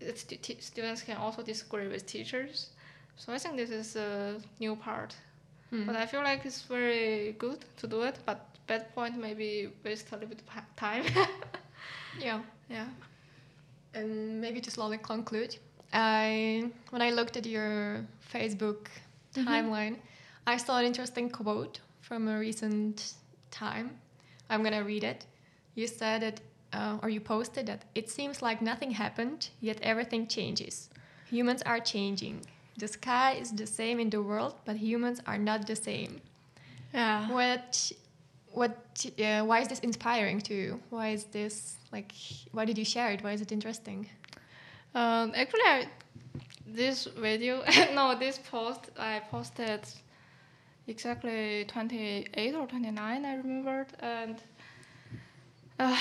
it's 0.00 0.24
t- 0.24 0.38
t- 0.46 0.60
students 0.60 1.02
can 1.06 1.16
also 1.16 1.40
disagree 1.42 1.86
with 1.88 2.04
teachers 2.04 2.70
so 3.16 3.32
i 3.32 3.38
think 3.38 3.56
this 3.56 3.70
is 3.70 3.96
a 3.96 4.10
new 4.58 4.74
part 4.76 5.14
Mm. 5.72 5.86
but 5.86 5.94
i 5.94 6.04
feel 6.06 6.22
like 6.24 6.44
it's 6.48 6.62
very 6.68 7.36
good 7.38 7.60
to 7.80 7.86
do 7.86 8.02
it 8.08 8.16
but 8.26 8.38
bad 8.66 8.82
point 8.94 9.16
maybe 9.16 9.70
waste 9.84 10.10
a 10.10 10.14
little 10.16 10.28
bit 10.28 10.42
of 10.56 10.64
time 10.76 11.04
Yeah. 12.20 12.40
yeah 12.68 12.86
And 13.94 14.40
maybe 14.40 14.60
to 14.60 14.70
slowly 14.70 14.98
conclude, 14.98 15.56
I 15.92 16.70
when 16.90 17.02
I 17.02 17.10
looked 17.10 17.36
at 17.36 17.46
your 17.46 18.04
Facebook 18.32 18.88
Mhm. 19.34 19.44
timeline, 19.46 19.96
I 20.46 20.56
saw 20.58 20.78
an 20.78 20.84
interesting 20.84 21.30
quote 21.30 21.80
from 22.00 22.28
a 22.28 22.38
recent 22.38 23.14
time. 23.50 23.90
I'm 24.50 24.62
gonna 24.62 24.84
read 24.84 25.04
it. 25.04 25.26
You 25.74 25.86
said 25.86 26.22
it, 26.22 26.40
uh, 26.72 26.98
or 27.02 27.08
you 27.10 27.20
posted 27.20 27.66
that 27.66 27.84
it 27.94 28.08
seems 28.10 28.42
like 28.42 28.60
nothing 28.62 28.92
happened, 28.92 29.50
yet 29.60 29.78
everything 29.82 30.26
changes. 30.28 30.88
Humans 31.30 31.62
are 31.62 31.80
changing. 31.80 32.46
The 32.78 32.88
sky 32.88 33.32
is 33.40 33.52
the 33.52 33.66
same 33.66 33.98
in 34.00 34.10
the 34.10 34.22
world, 34.22 34.54
but 34.64 34.76
humans 34.76 35.20
are 35.26 35.38
not 35.38 35.66
the 35.66 35.76
same. 35.76 36.20
yeah 36.92 37.28
What, 37.30 37.92
what? 38.56 39.06
Uh, 39.20 39.42
why 39.42 39.60
is 39.60 39.68
this 39.68 39.80
inspiring 39.80 40.40
to 40.40 40.54
you? 40.54 40.80
Why 40.88 41.08
is 41.08 41.24
this 41.24 41.76
like? 41.92 42.12
Why 42.52 42.64
did 42.64 42.78
you 42.78 42.84
share 42.84 43.10
it? 43.12 43.22
Why 43.22 43.32
is 43.32 43.40
it 43.42 43.52
interesting? 43.52 44.08
Um, 44.94 45.32
actually, 45.36 45.66
I, 45.66 45.88
this 46.66 47.04
video, 47.04 47.62
no, 47.94 48.18
this 48.18 48.38
post 48.38 48.90
I 48.98 49.20
posted 49.30 49.80
exactly 50.88 51.66
28 51.68 52.54
or 52.54 52.66
29, 52.66 53.24
I 53.24 53.34
remembered, 53.34 53.88
and 54.00 54.42
uh, 55.78 55.98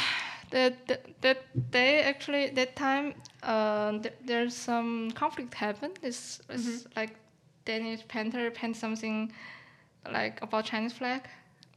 that 0.52 0.88
that 0.88 1.22
that 1.22 1.72
day 1.72 2.04
actually 2.04 2.52
that 2.52 2.78
time 2.78 3.16
uh, 3.44 4.00
th- 4.00 4.16
there's 4.24 4.56
some 4.56 5.12
conflict 5.12 5.54
happened. 5.54 6.00
It's, 6.02 6.42
it's 6.50 6.88
like 6.96 7.18
Danish 7.66 8.08
Panther 8.08 8.50
penned 8.50 8.78
something 8.78 9.34
like 10.10 10.42
about 10.42 10.64
Chinese 10.64 10.94
flag. 10.94 11.28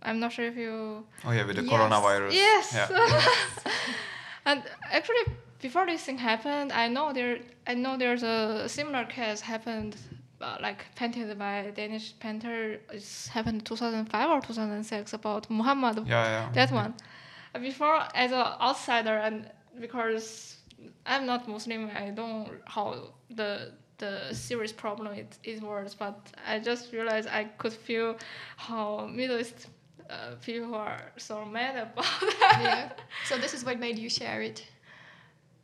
I'm 0.02 0.20
not 0.20 0.32
sure 0.32 0.44
if 0.46 0.56
you 0.56 1.04
Oh 1.24 1.32
yeah, 1.32 1.44
with 1.46 1.56
the 1.56 1.62
Yes. 1.62 1.72
coronavirus. 1.72 2.32
Yes. 2.32 2.72
Yeah. 2.74 3.70
and 4.46 4.62
actually, 4.90 5.24
before 5.60 5.86
this 5.86 6.02
thing 6.04 6.18
happened, 6.18 6.72
I 6.72 6.88
know 6.88 7.12
there, 7.12 7.38
I 7.66 7.74
know 7.74 7.96
there's 7.96 8.22
a 8.22 8.68
similar 8.68 9.04
case 9.04 9.40
happened, 9.40 9.96
uh, 10.40 10.56
like 10.60 10.84
painted 10.94 11.36
by 11.38 11.72
Danish 11.74 12.14
painter. 12.20 12.80
It's 12.92 13.28
happened 13.28 13.64
2005 13.66 14.30
or 14.30 14.40
2006 14.40 15.12
about 15.12 15.50
Muhammad. 15.50 16.06
yeah, 16.06 16.24
yeah. 16.24 16.52
That 16.52 16.70
one. 16.72 16.94
Uh, 17.54 17.58
Before, 17.58 18.00
as 18.14 18.30
an 18.32 18.46
outsider, 18.60 19.16
and 19.18 19.50
because 19.80 20.58
I'm 21.06 21.26
not 21.26 21.48
Muslim, 21.48 21.90
I 21.94 22.10
don't 22.10 22.16
know 22.44 22.50
how 22.66 23.14
the 23.30 23.72
the 23.98 24.32
serious 24.32 24.72
problem 24.72 25.12
it, 25.42 25.60
worse. 25.62 25.94
But 25.94 26.16
I 26.46 26.60
just 26.60 26.92
realized 26.92 27.28
I 27.28 27.44
could 27.58 27.72
feel 27.72 28.16
how 28.56 29.06
Middle 29.12 29.40
East 29.40 29.66
uh, 30.10 30.34
people 30.42 30.74
are 30.74 31.00
so 31.16 31.44
mad 31.44 31.76
about 31.76 32.04
that. 32.40 32.60
yeah. 32.62 32.90
So 33.24 33.38
this 33.38 33.54
is 33.54 33.64
what 33.64 33.78
made 33.78 33.98
you 33.98 34.08
share 34.10 34.42
it. 34.42 34.64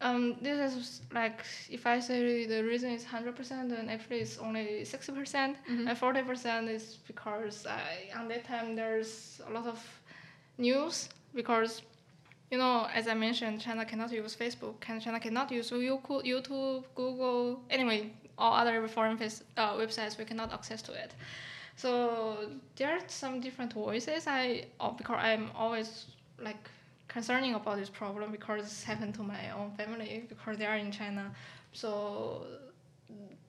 Um, 0.01 0.37
this 0.43 0.75
is 0.75 1.03
like 1.15 1.41
if 1.71 1.87
I 1.87 2.01
say 2.01 2.47
the 2.47 2.63
reason 2.63 2.91
is 2.91 3.05
hundred 3.05 3.37
percent, 3.37 3.71
then 3.71 3.89
actually 3.89 4.21
it's 4.21 4.39
only 4.39 4.85
sixty 4.85 5.13
percent, 5.13 5.57
Mhm. 5.71 5.89
and 5.89 5.97
forty 5.97 6.23
percent 6.23 6.69
is 6.69 6.99
because 7.07 7.67
I 7.67 8.11
on 8.19 8.29
that 8.29 8.45
time 8.45 8.77
there's 8.77 9.41
a 9.49 9.51
lot 9.53 9.67
of 9.67 9.81
news 10.59 11.09
because 11.35 11.83
you 12.51 12.59
know 12.59 12.87
as 12.95 13.07
I 13.09 13.15
mentioned, 13.15 13.61
China 13.61 13.85
cannot 13.85 14.13
use 14.13 14.37
Facebook, 14.37 14.81
can 14.81 15.01
China 15.01 15.21
cannot 15.21 15.51
use 15.51 15.71
YouTube, 15.71 16.85
Google, 16.95 17.61
anyway, 17.71 18.13
all 18.37 18.53
other 18.55 18.87
foreign 18.89 19.17
face, 19.17 19.43
uh, 19.57 19.75
websites 19.75 20.19
we 20.19 20.25
cannot 20.25 20.53
access 20.53 20.83
to 20.83 20.93
it. 20.93 21.15
So 21.77 22.37
there 22.77 22.93
are 22.93 23.01
some 23.09 23.41
different 23.41 23.73
voices. 23.73 24.27
I 24.27 24.67
oh, 24.81 24.93
because 24.93 25.19
I'm 25.21 25.51
always 25.57 26.07
like 26.39 26.69
concerning 27.09 27.55
about 27.55 27.77
this 27.79 27.91
problem 27.91 28.33
because 28.33 28.63
it's 28.65 28.85
happened 28.85 29.15
to 29.15 29.23
my 29.23 29.51
own 29.51 29.73
family 29.73 30.25
because 30.29 30.57
they 30.59 30.67
are 30.67 30.77
in 30.77 30.91
China. 30.93 31.33
So 31.73 32.47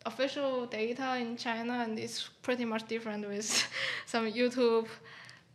official 0.05 0.65
data 0.67 1.17
in 1.17 1.35
China 1.37 1.73
and 1.83 1.97
it's 1.97 2.29
pretty 2.41 2.65
much 2.65 2.87
different 2.87 3.27
with 3.27 3.67
some 4.05 4.31
YouTube 4.31 4.87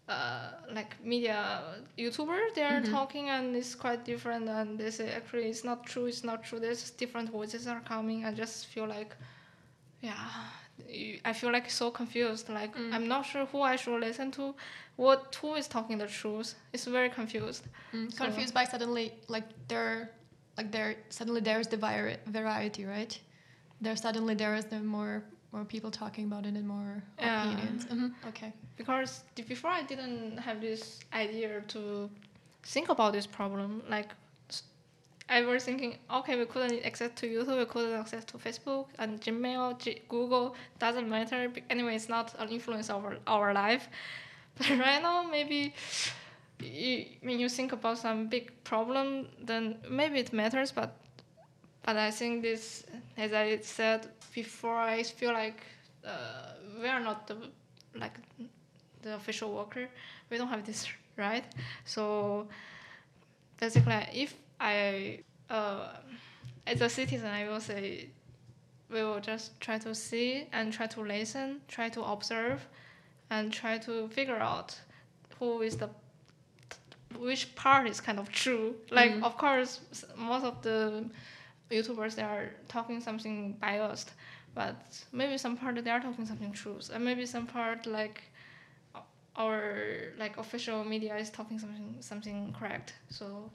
uh, 0.09 0.51
like 0.75 0.97
media 1.05 1.61
YouTuber 1.97 2.55
they 2.55 2.63
are 2.65 2.81
Mhm. 2.81 2.91
talking 2.91 3.29
and 3.31 3.55
it's 3.55 3.75
quite 3.77 4.05
different 4.05 4.49
and 4.49 4.79
they 4.79 4.91
say 4.91 5.09
actually 5.13 5.49
it's 5.51 5.65
not 5.65 5.87
true 5.87 6.07
it's 6.07 6.25
not 6.25 6.43
true 6.43 6.59
there's 6.59 6.91
different 6.91 7.31
voices 7.31 7.67
are 7.69 7.81
coming 7.81 8.25
I 8.25 8.33
just 8.35 8.67
feel 8.67 8.87
like 8.89 9.15
yeah 10.01 10.29
I 11.25 11.33
feel 11.33 11.53
like 11.53 11.69
so 11.71 11.91
confused 11.91 12.49
like 12.49 12.75
Mm. 12.77 12.93
I'm 12.95 13.07
not 13.09 13.23
sure 13.27 13.45
who 13.53 13.61
I 13.63 13.77
should 13.77 14.01
listen 14.01 14.31
to 14.33 14.55
what 14.97 15.35
who 15.41 15.55
is 15.61 15.67
talking 15.69 15.99
the 15.99 16.07
truth 16.07 16.55
it's 16.73 16.85
very 16.87 17.11
confused 17.11 17.65
Mm, 17.93 18.11
So- 18.13 18.25
confused 18.25 18.55
by 18.55 18.65
suddenly 18.65 19.13
like 19.29 19.47
there, 19.69 20.11
like 20.59 20.71
there 20.73 20.97
suddenly 21.09 21.41
there's 21.41 21.67
the 21.69 21.77
vari- 21.77 22.19
variety, 22.27 22.85
right? 22.85 23.13
There 23.81 23.97
suddenly 23.97 24.35
there 24.35 24.55
is 24.61 24.65
the 24.67 24.81
more 24.81 25.23
more 25.53 25.65
people 25.65 25.91
talking 25.91 26.25
about 26.31 26.45
it 26.47 26.55
and 26.61 26.67
more 26.77 27.03
Yeah. 27.19 27.43
opinions. 27.43 27.85
Mhm, 27.87 28.11
Okay. 28.31 28.53
because 28.77 29.25
before 29.53 29.71
I 29.81 29.83
didn't 29.83 30.39
have 30.39 30.61
this 30.61 31.01
idea 31.13 31.61
to 31.75 32.09
think 32.63 32.89
about 32.89 33.13
this 33.13 33.27
problem. 33.27 33.83
Like, 33.89 34.11
I 35.31 35.43
was 35.43 35.65
thinking, 35.65 35.99
okay, 36.13 36.37
we 36.39 36.47
couldn't 36.47 36.85
access 36.85 37.13
to 37.17 37.27
YouTube, 37.29 37.59
we 37.59 37.65
couldn't 37.67 37.95
access 37.99 38.25
to 38.27 38.39
Facebook 38.39 38.87
and 38.99 39.21
Gmail, 39.21 39.79
G- 39.79 40.03
Google 40.09 40.57
doesn't 40.79 41.09
matter. 41.09 41.53
Anyway, 41.71 41.95
it's 41.97 42.09
not 42.09 42.35
an 42.39 42.49
influence 42.51 42.91
over 42.91 43.19
our 43.27 43.55
life. 43.55 43.89
But 44.59 44.71
right 44.79 45.01
now, 45.03 45.23
maybe 45.23 45.75
you, 46.61 47.07
when 47.23 47.39
you 47.41 47.49
think 47.49 47.73
about 47.73 47.99
some 47.99 48.27
big 48.29 48.53
problem, 48.65 49.29
then 49.43 49.77
maybe 49.89 50.19
it 50.21 50.33
matters. 50.33 50.73
But 50.73 50.97
but 51.85 51.97
I 51.97 52.11
think 52.11 52.43
this, 52.43 52.85
as 53.17 53.33
I 53.33 53.59
said 53.63 54.09
before, 54.35 54.77
I 54.79 55.03
feel 55.03 55.33
like 55.33 55.63
uh, 56.05 56.53
we 56.81 56.89
are 56.89 57.01
not 57.01 57.27
the 57.27 57.37
like 57.95 58.19
the 59.03 59.15
official 59.15 59.55
worker. 59.55 59.89
We 60.31 60.39
don't 60.39 60.49
have 60.49 60.65
this 60.65 60.87
right. 61.17 61.45
So 61.85 62.49
basically, 63.59 64.07
if 64.13 64.35
I 64.61 65.25
uh, 65.49 65.89
as 66.67 66.81
a 66.81 66.89
citizen, 66.89 67.29
I 67.29 67.49
will 67.49 67.61
say 67.61 68.11
we 68.91 69.03
will 69.03 69.21
just 69.21 69.61
try 69.61 69.79
to 69.79 69.95
see 69.95 70.47
and 70.53 70.73
try 70.73 70.87
to 70.89 71.01
listen, 71.01 71.61
try 71.69 71.89
to 71.91 72.03
observe, 72.03 72.61
and 73.31 73.53
try 73.53 73.79
to 73.79 74.09
figure 74.09 74.37
out 74.39 74.79
who 75.39 75.63
is 75.63 75.77
the 75.77 75.89
which 77.19 77.55
part 77.55 77.87
is 77.89 78.01
kind 78.01 78.19
of 78.19 78.31
true. 78.31 78.75
Like, 78.91 79.13
Mm. 79.13 79.25
of 79.25 79.37
course, 79.37 79.81
most 80.17 80.45
of 80.45 80.63
the 80.63 81.05
YouTubers 81.71 82.15
they 82.15 82.23
are 82.23 82.51
talking 82.69 83.01
something 83.01 83.55
biased, 83.55 84.13
but 84.55 84.77
maybe 85.13 85.37
some 85.39 85.57
part 85.57 85.83
they 85.85 85.91
are 85.91 86.01
talking 86.01 86.27
something 86.27 86.53
true, 86.53 86.79
and 86.93 87.05
maybe 87.05 87.27
some 87.27 87.47
part 87.47 87.87
like 87.87 88.23
our 89.37 90.13
like 90.19 90.37
official 90.39 90.85
media 90.85 91.17
is 91.17 91.31
talking 91.31 91.59
something 91.59 91.97
something 92.01 92.55
correct. 92.59 92.95
So, 93.09 93.51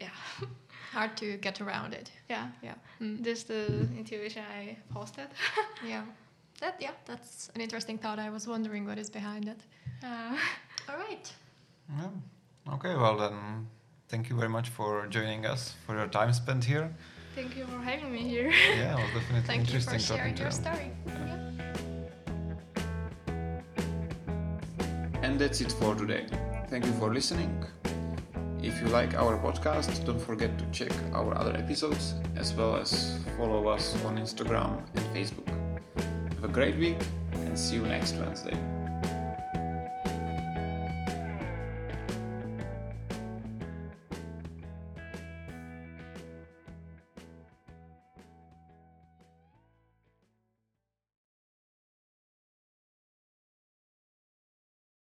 yeah, 0.00 0.10
Hard 0.92 1.16
to 1.18 1.36
get 1.36 1.60
around 1.60 1.92
it. 1.94 2.10
yeah, 2.30 2.48
Yeah. 2.62 2.74
Mm. 3.00 3.22
this 3.22 3.44
the 3.44 3.66
intuition 3.96 4.42
I 4.58 4.76
posted. 4.94 5.28
Yeah. 5.86 6.02
That 6.60 6.74
yeah, 6.80 6.92
that's 7.04 7.50
an 7.54 7.60
interesting 7.60 7.98
thought. 7.98 8.18
I 8.18 8.30
was 8.30 8.46
wondering 8.48 8.84
what 8.86 8.98
is 8.98 9.10
behind 9.10 9.48
it. 9.48 9.60
Uh, 10.02 10.36
All 10.88 10.96
right. 10.98 11.32
Yeah. 11.96 12.74
Okay, 12.74 12.94
well 12.96 13.16
then, 13.16 13.66
thank 14.08 14.28
you 14.28 14.36
very 14.36 14.48
much 14.48 14.68
for 14.70 15.06
joining 15.08 15.46
us, 15.46 15.74
for 15.86 15.94
your 15.96 16.08
time 16.08 16.32
spent 16.32 16.64
here. 16.64 16.90
thank 17.34 17.56
you 17.56 17.64
for 17.66 17.78
having 17.78 18.12
me 18.12 18.18
here. 18.28 18.50
Yeah, 18.76 18.98
it 18.98 19.14
was 19.14 19.22
definitely 19.22 19.46
Thank 19.46 19.72
you 19.72 19.80
for 19.80 19.94
interesting 19.94 20.00
sharing 20.16 20.34
talking 20.34 20.42
your 20.42 20.50
to 20.50 20.56
story. 20.56 20.90
Yeah. 21.06 21.44
And 25.22 25.38
that's 25.38 25.60
it 25.60 25.72
for 25.72 25.94
today. 25.94 26.26
Thank 26.68 26.86
you 26.86 26.92
for 26.92 27.12
listening. 27.14 27.64
If 28.62 28.80
you 28.80 28.88
like 28.88 29.14
our 29.14 29.38
podcast, 29.38 30.04
don't 30.04 30.20
forget 30.20 30.58
to 30.58 30.64
check 30.72 30.92
our 31.12 31.36
other 31.38 31.54
episodes 31.56 32.14
as 32.36 32.52
well 32.54 32.76
as 32.76 33.18
follow 33.36 33.68
us 33.68 33.94
on 34.04 34.18
Instagram 34.18 34.82
and 34.96 35.04
Facebook. 35.14 35.46
Have 36.34 36.44
a 36.44 36.48
great 36.48 36.76
week 36.76 36.98
and 37.32 37.56
see 37.56 37.76
you 37.76 37.82
next 37.82 38.14
Wednesday. 38.16 38.56